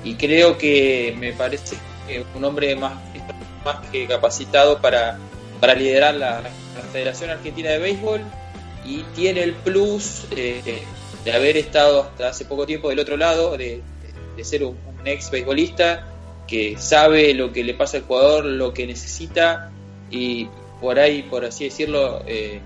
[0.03, 1.77] Y creo que me parece
[2.35, 2.95] un hombre más,
[3.67, 5.19] más que capacitado para,
[5.61, 6.43] para liderar la,
[6.93, 8.21] Federación Argentina de Béisbol
[8.85, 10.83] y tiene el plus eh,
[11.25, 13.83] de haber estado hasta hace poco tiempo del otro lado, de,
[14.43, 16.07] ser un, ex beisbolista
[16.47, 19.71] que sabe lo que le pasa al jugador, lo que necesita
[20.11, 20.49] y
[20.81, 22.61] por ahí, por así decirlo, eh,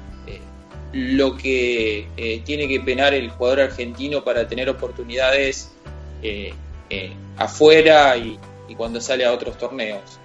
[0.93, 5.70] lo que eh, tiene que penar el jugador argentino para tener oportunidades
[6.22, 6.52] eh,
[6.89, 8.39] eh, afuera y,
[8.77, 10.19] cuando sale a otros torneos.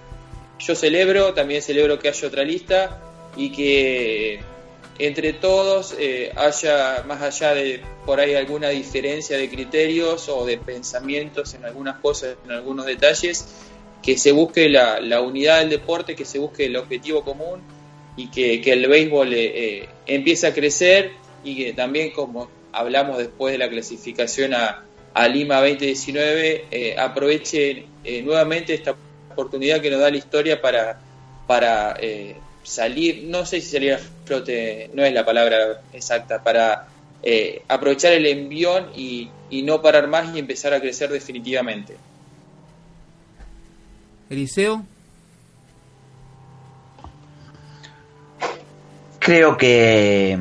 [0.58, 3.00] Yo celebro, también celebro que haya otra lista
[3.36, 4.40] y que
[4.98, 5.94] entre todos
[6.36, 11.98] haya, más allá de por ahí alguna diferencia de criterios o de pensamientos en algunas
[11.98, 13.46] cosas, en algunos detalles,
[14.06, 17.60] que se busque la, unidad del deporte, que se busque el objetivo común
[18.16, 21.10] y que, el béisbol eh, eh, empiece a crecer
[21.42, 24.84] y que también, como hablamos después de la clasificación a,
[25.28, 27.86] Lima 2019, eh, aproveche
[28.22, 28.94] nuevamente esta
[29.36, 30.98] oportunidad que nos da la historia para,
[31.46, 31.96] para
[32.62, 36.88] salir, no sé si salir a flote, no es la palabra exacta, para
[37.68, 41.96] aprovechar el envión y, y no parar más y empezar a crecer definitivamente.
[44.28, 44.84] Eliseo.
[49.26, 50.38] creo que,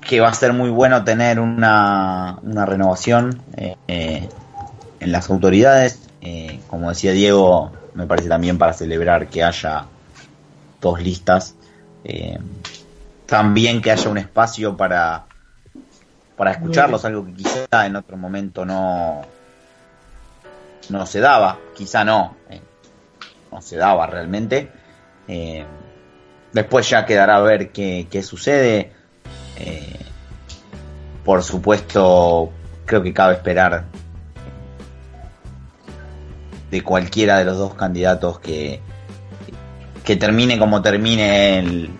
[0.00, 4.28] que va a ser muy bueno tener una, una renovación eh,
[5.00, 5.98] en las autoridades.
[6.20, 9.86] Eh, como decía Diego, me parece también para celebrar que haya
[10.80, 11.54] dos listas.
[12.04, 12.38] Eh,
[13.26, 15.24] también que haya un espacio para,
[16.36, 19.22] para escucharlos, algo que quizá en otro momento no,
[20.88, 22.60] no se daba, quizá no, eh,
[23.52, 24.70] no se daba realmente.
[26.52, 28.92] Después ya quedará a ver qué, qué sucede.
[31.24, 32.50] por supuesto,
[32.84, 33.84] creo que cabe esperar
[36.70, 38.80] de cualquiera de los dos candidatos que,
[40.04, 41.90] que termine como termine el,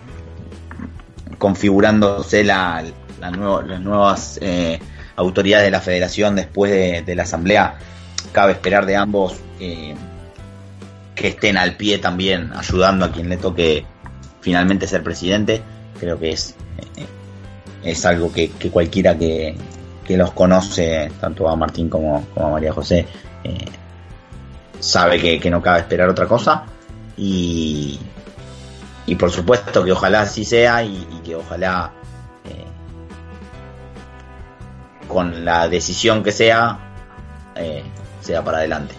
[1.37, 2.83] configurándose la,
[3.19, 4.79] las nuevas eh,
[5.15, 6.71] autoridades de la federación después
[7.05, 7.79] de, la asamblea.
[8.31, 9.95] Cabe esperar de ambos eh,
[11.15, 13.85] que estén al pie también ayudando a quien le toque
[14.41, 15.61] finalmente ser presidente.
[15.99, 16.55] Creo que es,
[16.97, 17.05] eh,
[17.83, 19.55] es algo que, cualquiera que,
[20.05, 23.05] que, los conoce, tanto a Martín como, como a María José,
[24.81, 26.65] sabe que, no cabe esperar otra cosa
[27.15, 27.99] y,
[29.05, 31.93] y por supuesto que ojalá así sea y, que ojalá
[32.45, 32.65] eh,
[35.07, 36.79] con la decisión que sea
[37.55, 37.83] eh,
[38.21, 38.95] sea para adelante.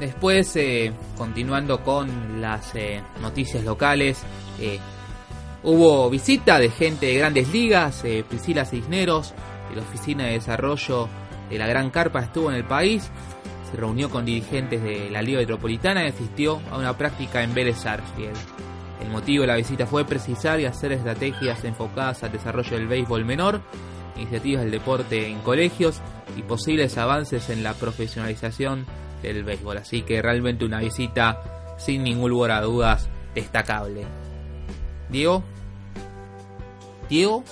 [0.00, 2.74] Después, eh, continuando con las
[3.22, 4.18] noticias locales,
[5.62, 9.32] hubo visita de gente de grandes ligas, Priscila Cisneros,
[9.70, 11.08] de la Oficina de Desarrollo
[11.50, 13.10] de la Gran Carpa estuvo en el país,
[13.70, 17.78] se reunió con dirigentes de la Liga Metropolitana y asistió a una práctica en Vélez
[17.78, 18.36] Sarsfield.
[19.00, 23.24] El motivo de la visita fue precisar y hacer estrategias enfocadas al desarrollo del béisbol
[23.24, 23.60] menor,
[24.16, 26.00] iniciativas del deporte en colegios
[26.36, 28.86] y posibles avances en la profesionalización
[29.22, 29.78] del béisbol.
[29.78, 34.06] Así que realmente una visita sin ningún lugar a dudas destacable.
[35.10, 35.44] Diego.
[37.08, 37.44] Diego.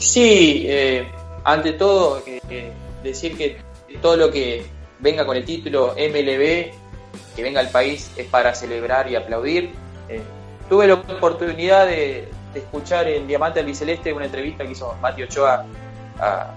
[0.00, 1.06] Sí, eh,
[1.44, 2.72] ante todo, eh,
[3.02, 3.58] decir que
[4.00, 4.64] todo lo que
[4.98, 6.72] venga con el título MLB,
[7.36, 9.72] que venga al país, es para celebrar y aplaudir.
[10.08, 10.22] Eh,
[10.70, 15.66] tuve la oportunidad de, escuchar en Diamante Albiceleste una entrevista que hizo Mati Ochoa
[16.18, 16.56] a,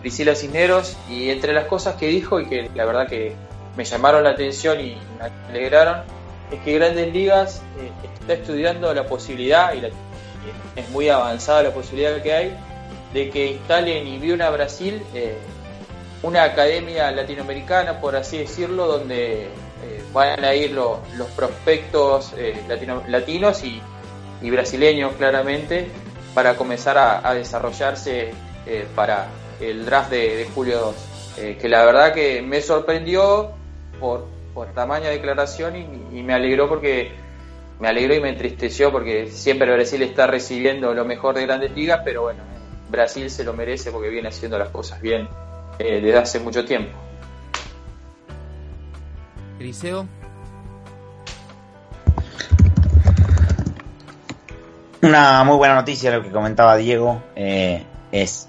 [0.00, 3.34] Priscila Cisneros y entre las cosas que dijo y que la verdad que
[3.76, 6.02] me llamaron la atención y me alegraron,
[6.50, 7.62] es que Grandes Ligas
[8.20, 9.90] está estudiando la posibilidad y la
[10.76, 12.56] es muy avanzada la posibilidad que hay
[13.12, 15.36] de que instalen y Ibiuna Brasil eh,
[16.22, 21.00] una academia latinoamericana, por así decirlo, donde eh, van a ir los
[21.34, 22.62] prospectos eh,
[23.08, 23.82] latinos y,
[24.50, 25.88] brasileños claramente
[26.34, 28.32] para comenzar a, desarrollarse
[28.96, 29.28] para
[29.60, 30.94] el draft de, julio
[31.36, 31.56] 2.
[31.60, 33.52] que la verdad que me sorprendió
[34.00, 37.12] por, por tamaña declaración y me alegró porque
[37.82, 42.02] me alegró y me entristeció porque siempre Brasil está recibiendo lo mejor de grandes ligas,
[42.04, 42.44] pero bueno,
[42.88, 45.28] Brasil se lo merece porque viene haciendo las cosas bien
[45.80, 46.96] eh, desde hace mucho tiempo.
[49.58, 50.06] Eliseo.
[55.00, 58.48] Una muy buena noticia lo que comentaba Diego eh, es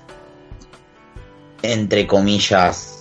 [1.63, 2.92] entre comillas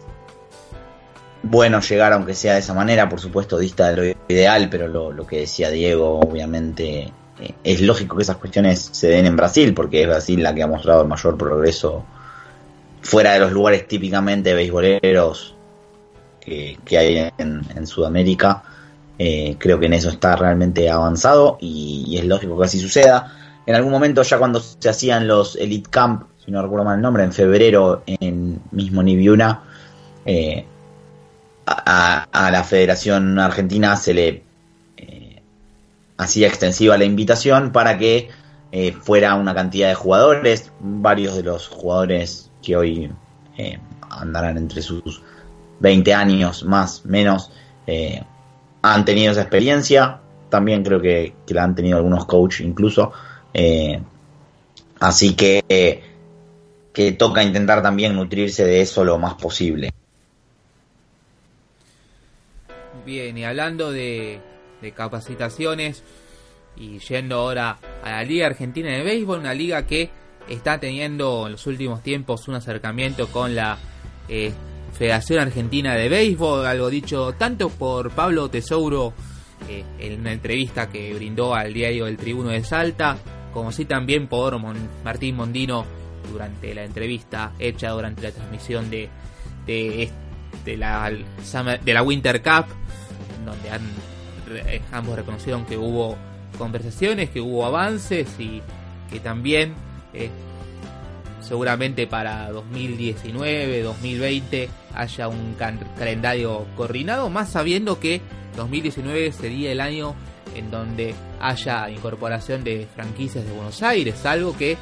[1.43, 5.27] bueno llegar aunque sea de esa manera, por supuesto dista de lo ideal, pero lo,
[5.27, 10.03] que decía Diego, obviamente eh, es lógico que esas cuestiones se den en Brasil, porque
[10.03, 12.05] es Brasil la que ha mostrado el mayor progreso
[13.03, 15.55] fuera de los lugares típicamente beisboleros
[16.41, 18.63] que, hay en, Sudamérica.
[19.19, 23.33] Eh, creo que en eso está realmente avanzado y, es lógico que así suceda.
[23.67, 27.03] En algún momento ya cuando se hacían los Elite Camp, si no recuerdo mal el
[27.03, 29.63] nombre, en febrero en mismo Nibiuna,
[30.25, 30.67] eh,
[31.85, 34.43] a, la Federación Argentina se le
[34.97, 35.43] eh,
[36.17, 38.29] hacía extensiva la invitación para que
[38.71, 43.11] eh, fuera una cantidad de jugadores, varios de los jugadores que hoy
[43.57, 43.79] eh,
[44.11, 45.23] andarán entre sus
[45.81, 47.51] 20 años más, menos,
[48.83, 53.13] han tenido esa experiencia, también creo que, que la han tenido algunos coaches incluso,
[55.01, 56.03] así que,
[56.93, 59.93] que toca intentar también nutrirse de eso lo más posible.
[63.05, 64.41] Bien, y hablando de,
[64.95, 66.05] capacitaciones
[66.77, 70.11] y yendo ahora a la Liga Argentina de Béisbol, una liga que
[70.49, 73.79] está teniendo en los últimos tiempos un acercamiento con la
[74.29, 74.53] eh,
[74.93, 79.15] Federación Argentina de Béisbol, algo dicho tanto por Pablo Tesouro
[79.69, 83.17] eh, en una entrevista que brindó al diario El Tribuno de Salta,
[83.53, 84.59] como sí también por
[85.05, 85.85] Martín Mondino
[86.31, 89.09] durante la entrevista hecha durante la transmisión de,
[89.67, 90.09] de,
[90.65, 92.82] de la, de la Winter Cup
[93.45, 93.71] donde
[94.93, 96.17] ambos reconocieron que hubo
[96.59, 98.63] conversaciones, que hubo avances y
[99.11, 99.75] que también
[100.15, 100.31] eh,
[101.41, 105.57] seguramente para 2019, 2020 haya un
[105.99, 108.21] calendario coordinado, más sabiendo que
[108.57, 110.15] 2019 sería el año
[110.55, 114.77] en donde haya incorporación de franquicias de Buenos Aires, algo que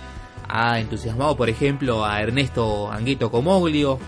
[0.48, 3.98] ha entusiasmado, por ejemplo, a Ernesto Anguito Comoglio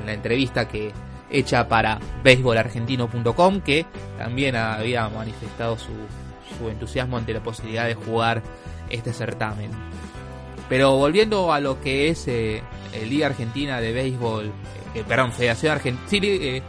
[0.00, 0.92] en la entrevista que
[1.30, 3.86] hecha para baseballargentino.com, que
[4.18, 5.92] también había manifestado su,
[6.58, 8.42] su entusiasmo ante la posibilidad de jugar
[8.90, 9.70] este certamen.
[10.68, 14.52] Pero volviendo a lo que es eh, el Liga Argentina de Béisbol,
[14.94, 16.62] eh, perdón, Federación Argentina, sí, eh,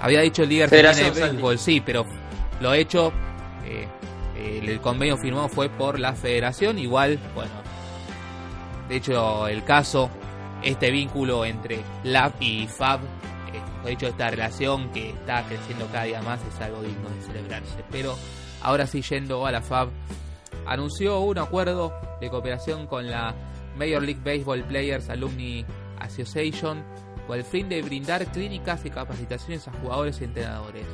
[0.00, 2.06] había dicho Liga Argentina de Béisbol, sí, pero
[2.60, 3.12] lo hecho,
[4.36, 7.50] el convenio firmado fue por la Federación, igual, bueno,
[8.88, 10.10] de hecho el caso,
[10.62, 13.00] este vínculo entre LAB y FAB,
[13.84, 17.84] de hecho esta relación que está creciendo cada día más es algo digno de celebrarse,
[17.90, 18.16] pero
[18.62, 19.88] ahora sí yendo a la FAB,
[20.66, 23.34] anunció un acuerdo de cooperación con la
[23.76, 25.64] Major League Baseball Players Alumni
[25.98, 26.84] Association
[27.26, 30.86] con el fin de brindar clínicas y capacitaciones a jugadores y entrenadores.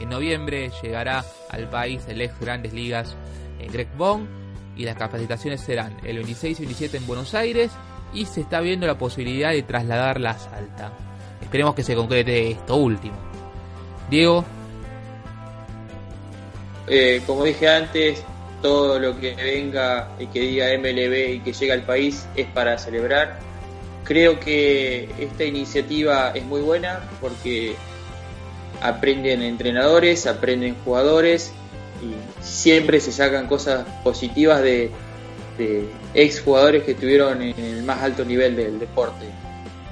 [0.00, 3.16] En noviembre llegará al país el ex Grandes Ligas
[3.58, 4.28] en Greg Bond
[4.76, 7.72] y las capacitaciones serán el 26 y 27 en Buenos Aires
[8.12, 10.92] y se está viendo la posibilidad de trasladarlas a Salta.
[11.40, 13.16] Esperemos que se concrete esto último.
[14.10, 14.44] Diego.
[16.86, 18.24] Eh, como dije antes,
[18.62, 22.78] todo lo que venga y que diga MLB y que llegue al país es para
[22.78, 23.38] celebrar.
[24.04, 27.76] Creo que esta iniciativa es muy buena porque
[28.80, 31.52] aprenden entrenadores, aprenden jugadores
[32.02, 34.90] y siempre se sacan cosas positivas de,
[36.18, 39.26] ex jugadores que estuvieron en el más alto nivel del deporte.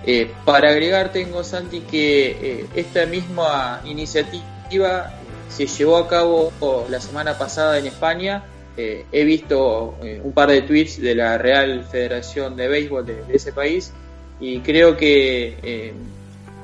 [0.05, 5.13] Eh, para agregar tengo Santi que eh, esta misma iniciativa
[5.49, 6.53] se llevó a cabo
[6.89, 8.45] la semana pasada en España
[8.77, 13.53] eh, he visto un par de tweets de la Real Federación de Béisbol de, ese
[13.53, 13.93] país
[14.39, 15.95] y creo que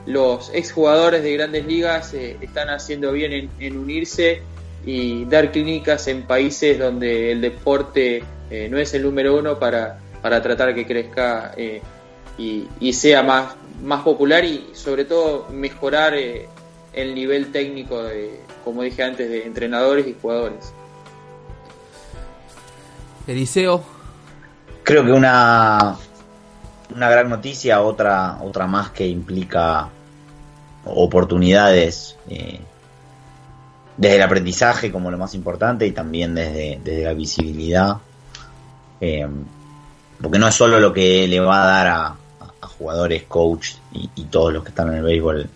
[0.07, 4.43] los exjugadores de grandes ligas están haciendo bien en, unirse
[4.85, 8.25] y dar clínicas en países donde el deporte
[8.69, 11.55] no es el número uno para, para tratar que crezca
[12.37, 18.83] y, y, sea más, más popular y sobre todo mejorar el nivel técnico de, como
[18.83, 20.73] dije antes, de entrenadores y jugadores.
[23.27, 23.83] Eliseo.
[24.83, 25.97] Creo que una,
[26.95, 29.89] una gran noticia, otra, otra más que implica
[30.85, 32.61] oportunidades eh,
[33.97, 37.97] desde el aprendizaje como lo más importante y también desde, desde la visibilidad.
[39.01, 39.27] Eh,
[40.21, 42.17] porque no es solo lo que le va a dar a,
[42.79, 45.49] jugadores, coach y, y, todos los que están en el béisbol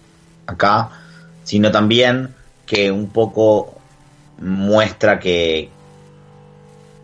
[0.46, 0.90] acá,
[1.44, 2.34] sino también
[2.66, 3.76] que un poco
[4.38, 5.70] muestra que,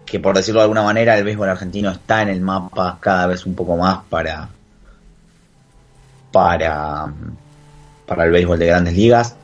[0.05, 3.47] que por decirlo de alguna manera el béisbol argentino está en el mapa cada vez
[3.47, 4.49] un poco más para
[6.31, 7.13] para
[8.07, 9.37] para el béisbol de grandes ligas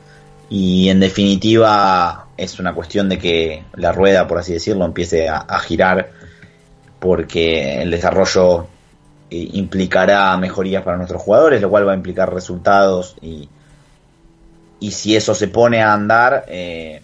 [0.49, 5.59] y en definitiva es una cuestión de que la rueda por así decirlo empiece a,
[5.59, 6.11] girar
[6.99, 8.67] porque el desarrollo
[9.29, 13.49] eh, implicará mejorías para nuestros jugadores lo cual va a implicar resultados y
[14.79, 17.01] y si eso se pone a andar eh,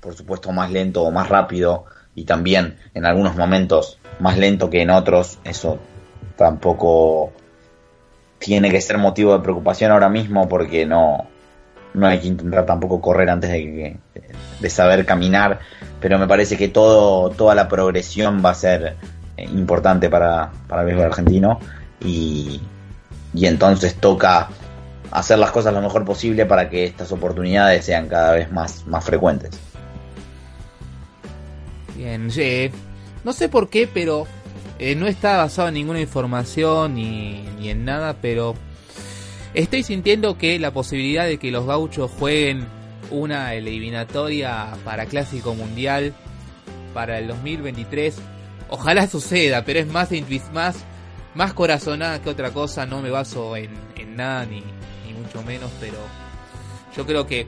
[0.00, 4.82] por supuesto más lento o más rápido y también en algunos momentos más lento que
[4.82, 5.78] en otros, eso
[6.36, 7.32] tampoco
[8.38, 11.26] tiene que ser motivo de preocupación ahora mismo porque no,
[11.96, 13.96] no hay que intentar tampoco correr antes de,
[14.60, 15.60] de saber caminar,
[15.98, 18.96] pero me parece que todo, toda la progresión va a ser
[19.36, 21.58] eh, importante para, para el béisbol argentino
[22.00, 22.60] y,
[23.32, 24.48] y entonces toca
[25.10, 29.04] hacer las cosas lo mejor posible para que estas oportunidades sean cada vez más, más
[29.04, 29.58] frecuentes.
[31.96, 32.28] Bien,
[33.24, 34.26] no sé por qué, pero
[34.78, 38.54] eh, no está basado en ninguna información ni, ni en nada, pero
[39.56, 42.68] estoy sintiendo que la posibilidad de que los gauchos jueguen
[43.10, 46.12] una eliminatoria para Clásico Mundial
[46.92, 48.18] para el 2023,
[48.68, 50.10] ojalá suceda, pero es más,
[50.52, 50.84] más,
[51.34, 53.70] más corazonada que otra cosa, no me baso en,
[54.14, 54.62] nada ni,
[55.18, 55.96] mucho menos, pero
[56.94, 57.46] yo creo que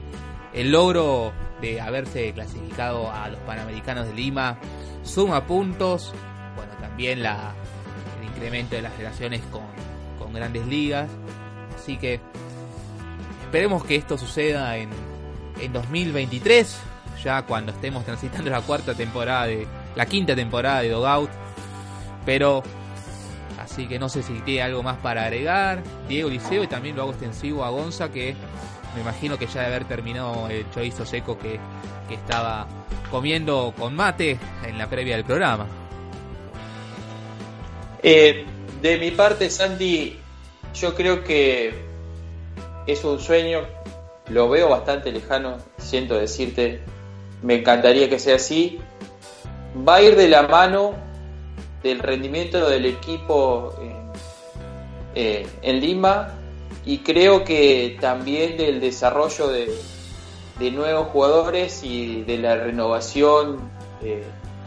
[0.53, 1.31] el logro
[1.61, 4.57] de haberse clasificado a los Panamericanos de Lima
[5.03, 6.11] suma puntos,
[6.55, 11.09] bueno, también el incremento de las relaciones con grandes ligas,
[11.79, 12.19] así que
[13.43, 14.89] esperemos que esto suceda en,
[15.59, 16.79] en 2023,
[17.23, 21.29] ya cuando estemos transitando la cuarta temporada de la quinta temporada de Dogout,
[22.25, 22.63] pero
[23.59, 27.03] así que no sé si tiene algo más para agregar, Diego Liceo y también lo
[27.03, 28.35] hago extensivo a Gonza que
[28.95, 31.59] me imagino que ya de haber terminado el chorizo seco que,
[32.09, 32.67] estaba
[33.11, 35.67] comiendo con mate en la previa del programa.
[38.01, 38.47] Eh,
[38.81, 40.17] de mi parte, Sandy,
[40.73, 41.73] yo creo que
[42.87, 43.61] es un sueño,
[44.29, 46.81] lo veo bastante lejano, siento decirte,
[47.41, 48.79] me encantaría que sea así.
[49.87, 50.93] Va a ir de la mano
[51.83, 53.73] del rendimiento del equipo
[55.15, 56.35] eh, en Lima
[56.85, 59.69] y creo que también del desarrollo de,
[60.71, 63.71] nuevos jugadores y de la renovación
[64.03, 64.23] eh,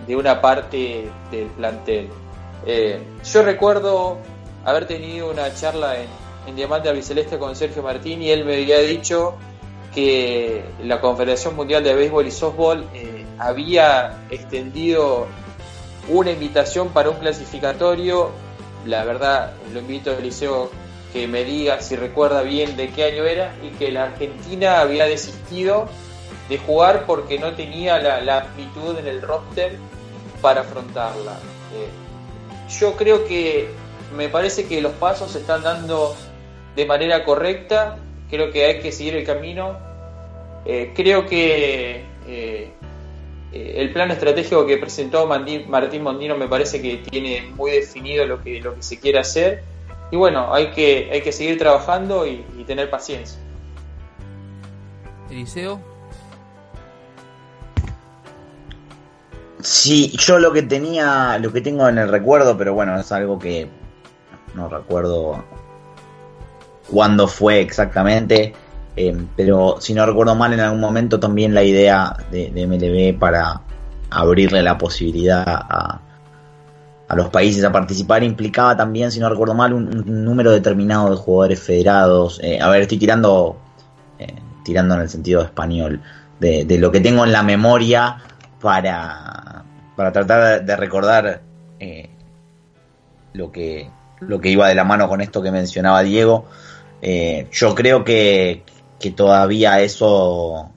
[0.06, 2.08] de una parte del plantel.
[2.66, 4.18] Eh, yo recuerdo
[4.64, 6.08] haber tenido una charla en,
[6.46, 9.36] en Diamante Albiceleste con Sergio Martín y él me había dicho
[9.94, 15.26] que la Confederación Mundial de Béisbol y Softball eh, había extendido
[16.08, 18.30] una invitación para un clasificatorio.
[18.86, 20.70] La verdad, lo invito al liceo
[21.12, 25.04] que me diga si recuerda bien de qué año era y que la Argentina había
[25.04, 25.88] desistido
[26.48, 29.76] de jugar porque no tenía la, aptitud en el roster
[30.40, 31.32] para afrontarla.
[31.74, 33.70] Eh, yo creo que
[34.14, 36.14] me parece que los pasos se están dando
[36.76, 37.98] de manera correcta,
[38.30, 39.78] creo que hay que seguir el camino.
[40.64, 42.70] Eh, creo que eh,
[43.52, 48.42] eh, el plan estratégico que presentó Martín Mondino me parece que tiene muy definido lo
[48.42, 49.62] que, lo que se quiere hacer.
[50.10, 53.38] Y bueno, hay que, hay que seguir trabajando y, tener paciencia.
[55.30, 55.80] Eliseo.
[59.60, 63.38] Sí, yo lo que tenía, lo que tengo en el recuerdo, pero bueno, es algo
[63.38, 63.68] que
[64.54, 65.44] no recuerdo
[66.90, 68.54] cuándo fue exactamente,
[68.96, 73.62] eh, pero si no recuerdo mal, en algún momento también la idea de, MLB para
[74.10, 76.00] abrirle la posibilidad a,
[77.14, 81.60] los países a participar implicaba también, si no recuerdo mal, un, número determinado de jugadores
[81.60, 82.40] federados.
[82.42, 83.58] Eh, a ver, estoy tirando,
[84.18, 84.34] eh,
[84.64, 86.00] tirando en el sentido español,
[86.40, 88.16] de, lo que tengo en la memoria
[88.60, 89.62] para,
[89.94, 91.42] para tratar de recordar
[93.34, 93.90] lo que
[94.28, 96.46] lo que iba de la mano con esto que mencionaba Diego.
[97.00, 98.62] Eh, yo creo que,
[98.98, 100.70] que todavía eso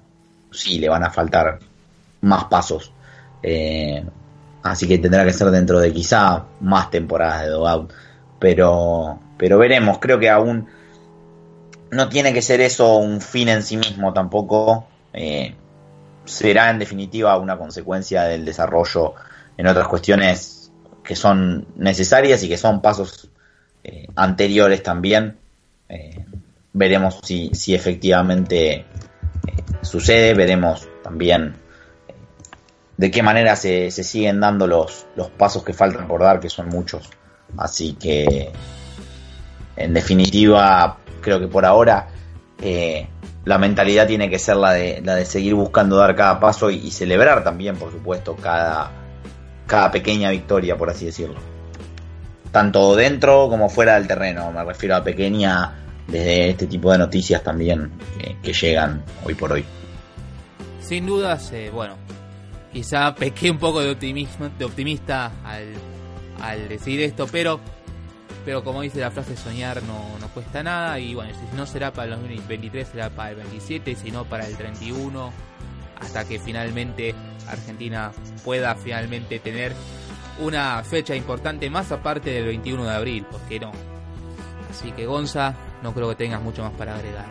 [0.52, 1.60] sí le van a faltar
[2.22, 2.92] más pasos.
[3.44, 4.04] Eh,
[4.64, 7.94] así que tendrá que ser dentro de quizá más temporadas de Dogout.
[8.40, 10.68] Pero, pero veremos, creo que aún
[11.92, 14.88] no tiene que ser eso un fin en sí mismo tampoco.
[15.14, 15.56] Eh,
[16.26, 19.14] será en definitiva una consecuencia del desarrollo
[19.58, 20.72] en otras cuestiones
[21.04, 23.30] que son necesarias y que son pasos
[24.16, 25.38] anteriores también
[25.88, 26.26] eh,
[26.74, 28.86] veremos si, si efectivamente eh,
[29.82, 31.56] sucede, veremos también
[32.08, 32.14] eh,
[32.98, 36.50] de qué manera se, se, siguen dando los, los pasos que faltan por dar, que
[36.50, 37.10] son muchos.
[37.58, 38.52] Así que,
[39.76, 42.08] en definitiva, creo que por ahora
[43.46, 46.78] la mentalidad tiene que ser la de, la de seguir buscando dar cada paso y,
[46.78, 48.92] y celebrar también, por supuesto, cada,
[49.68, 51.55] cada pequeña victoria, por así decirlo
[52.56, 54.50] tanto dentro como fuera del terreno.
[54.50, 55.74] Me refiero a pequeña
[56.08, 57.92] desde este tipo de noticias también
[58.42, 59.66] que, llegan hoy por hoy.
[60.80, 61.98] Sin dudas, eh, bueno,
[62.72, 65.74] quizá pequé un poco de optimismo, de optimista al,
[66.40, 67.60] al decir esto, pero
[68.46, 71.92] pero como dice la frase soñar no, no cuesta nada y bueno, si no será
[71.92, 75.34] para el 2023 será para el 27, si no para el 31
[76.00, 77.16] hasta que finalmente
[77.50, 78.14] Argentina
[78.46, 79.74] pueda finalmente tener
[80.40, 83.72] una fecha importante más aparte del 21 de abril, ¿por qué no?
[84.70, 87.26] Así que Gonza, no creo que tengas mucho más para agregar.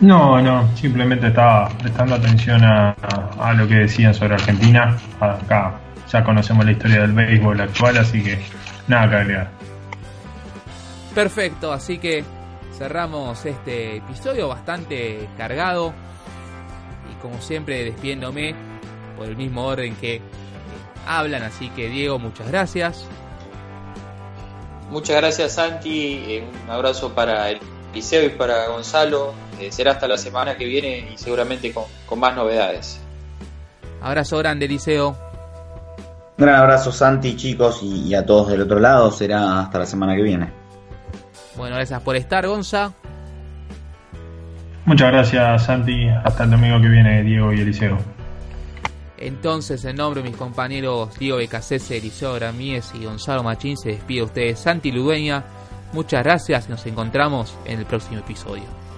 [0.00, 2.92] No, no, simplemente estaba prestando atención a,
[3.38, 4.96] a, lo que decían sobre Argentina.
[5.20, 5.78] Acá
[6.10, 8.38] ya conocemos la historia del béisbol actual, así que
[8.88, 9.50] nada que agregar.
[11.14, 12.24] Perfecto, así que
[12.78, 15.92] cerramos este episodio bastante cargado.
[17.12, 18.54] Y como siempre, despiéndome
[19.18, 20.22] por el mismo orden que
[21.06, 21.42] hablan.
[21.42, 23.06] Así que Diego, muchas gracias.
[24.90, 27.60] Muchas gracias Santi, eh, un abrazo para el
[27.94, 29.34] Liceo y para Gonzalo.
[29.60, 33.00] Eh, será hasta la semana que viene y seguramente con, más novedades.
[34.00, 35.10] Abrazo grande Liceo.
[36.38, 39.10] Un gran abrazo Santi, chicos, y, a todos del otro lado.
[39.10, 40.50] Será hasta la semana que viene.
[41.56, 42.92] Bueno, gracias por estar, Gonza.
[44.86, 46.08] Muchas gracias, Santi.
[46.08, 47.98] Hasta el domingo que viene, Diego y Eliseo.
[49.20, 54.22] Entonces, en nombre de mis compañeros Diego Becasese, Eliseo Ramírez y Gonzalo Machín, se despide
[54.22, 55.44] ustedes Santi Ludueña.
[55.92, 58.89] Muchas gracias y nos encontramos en el próximo episodio.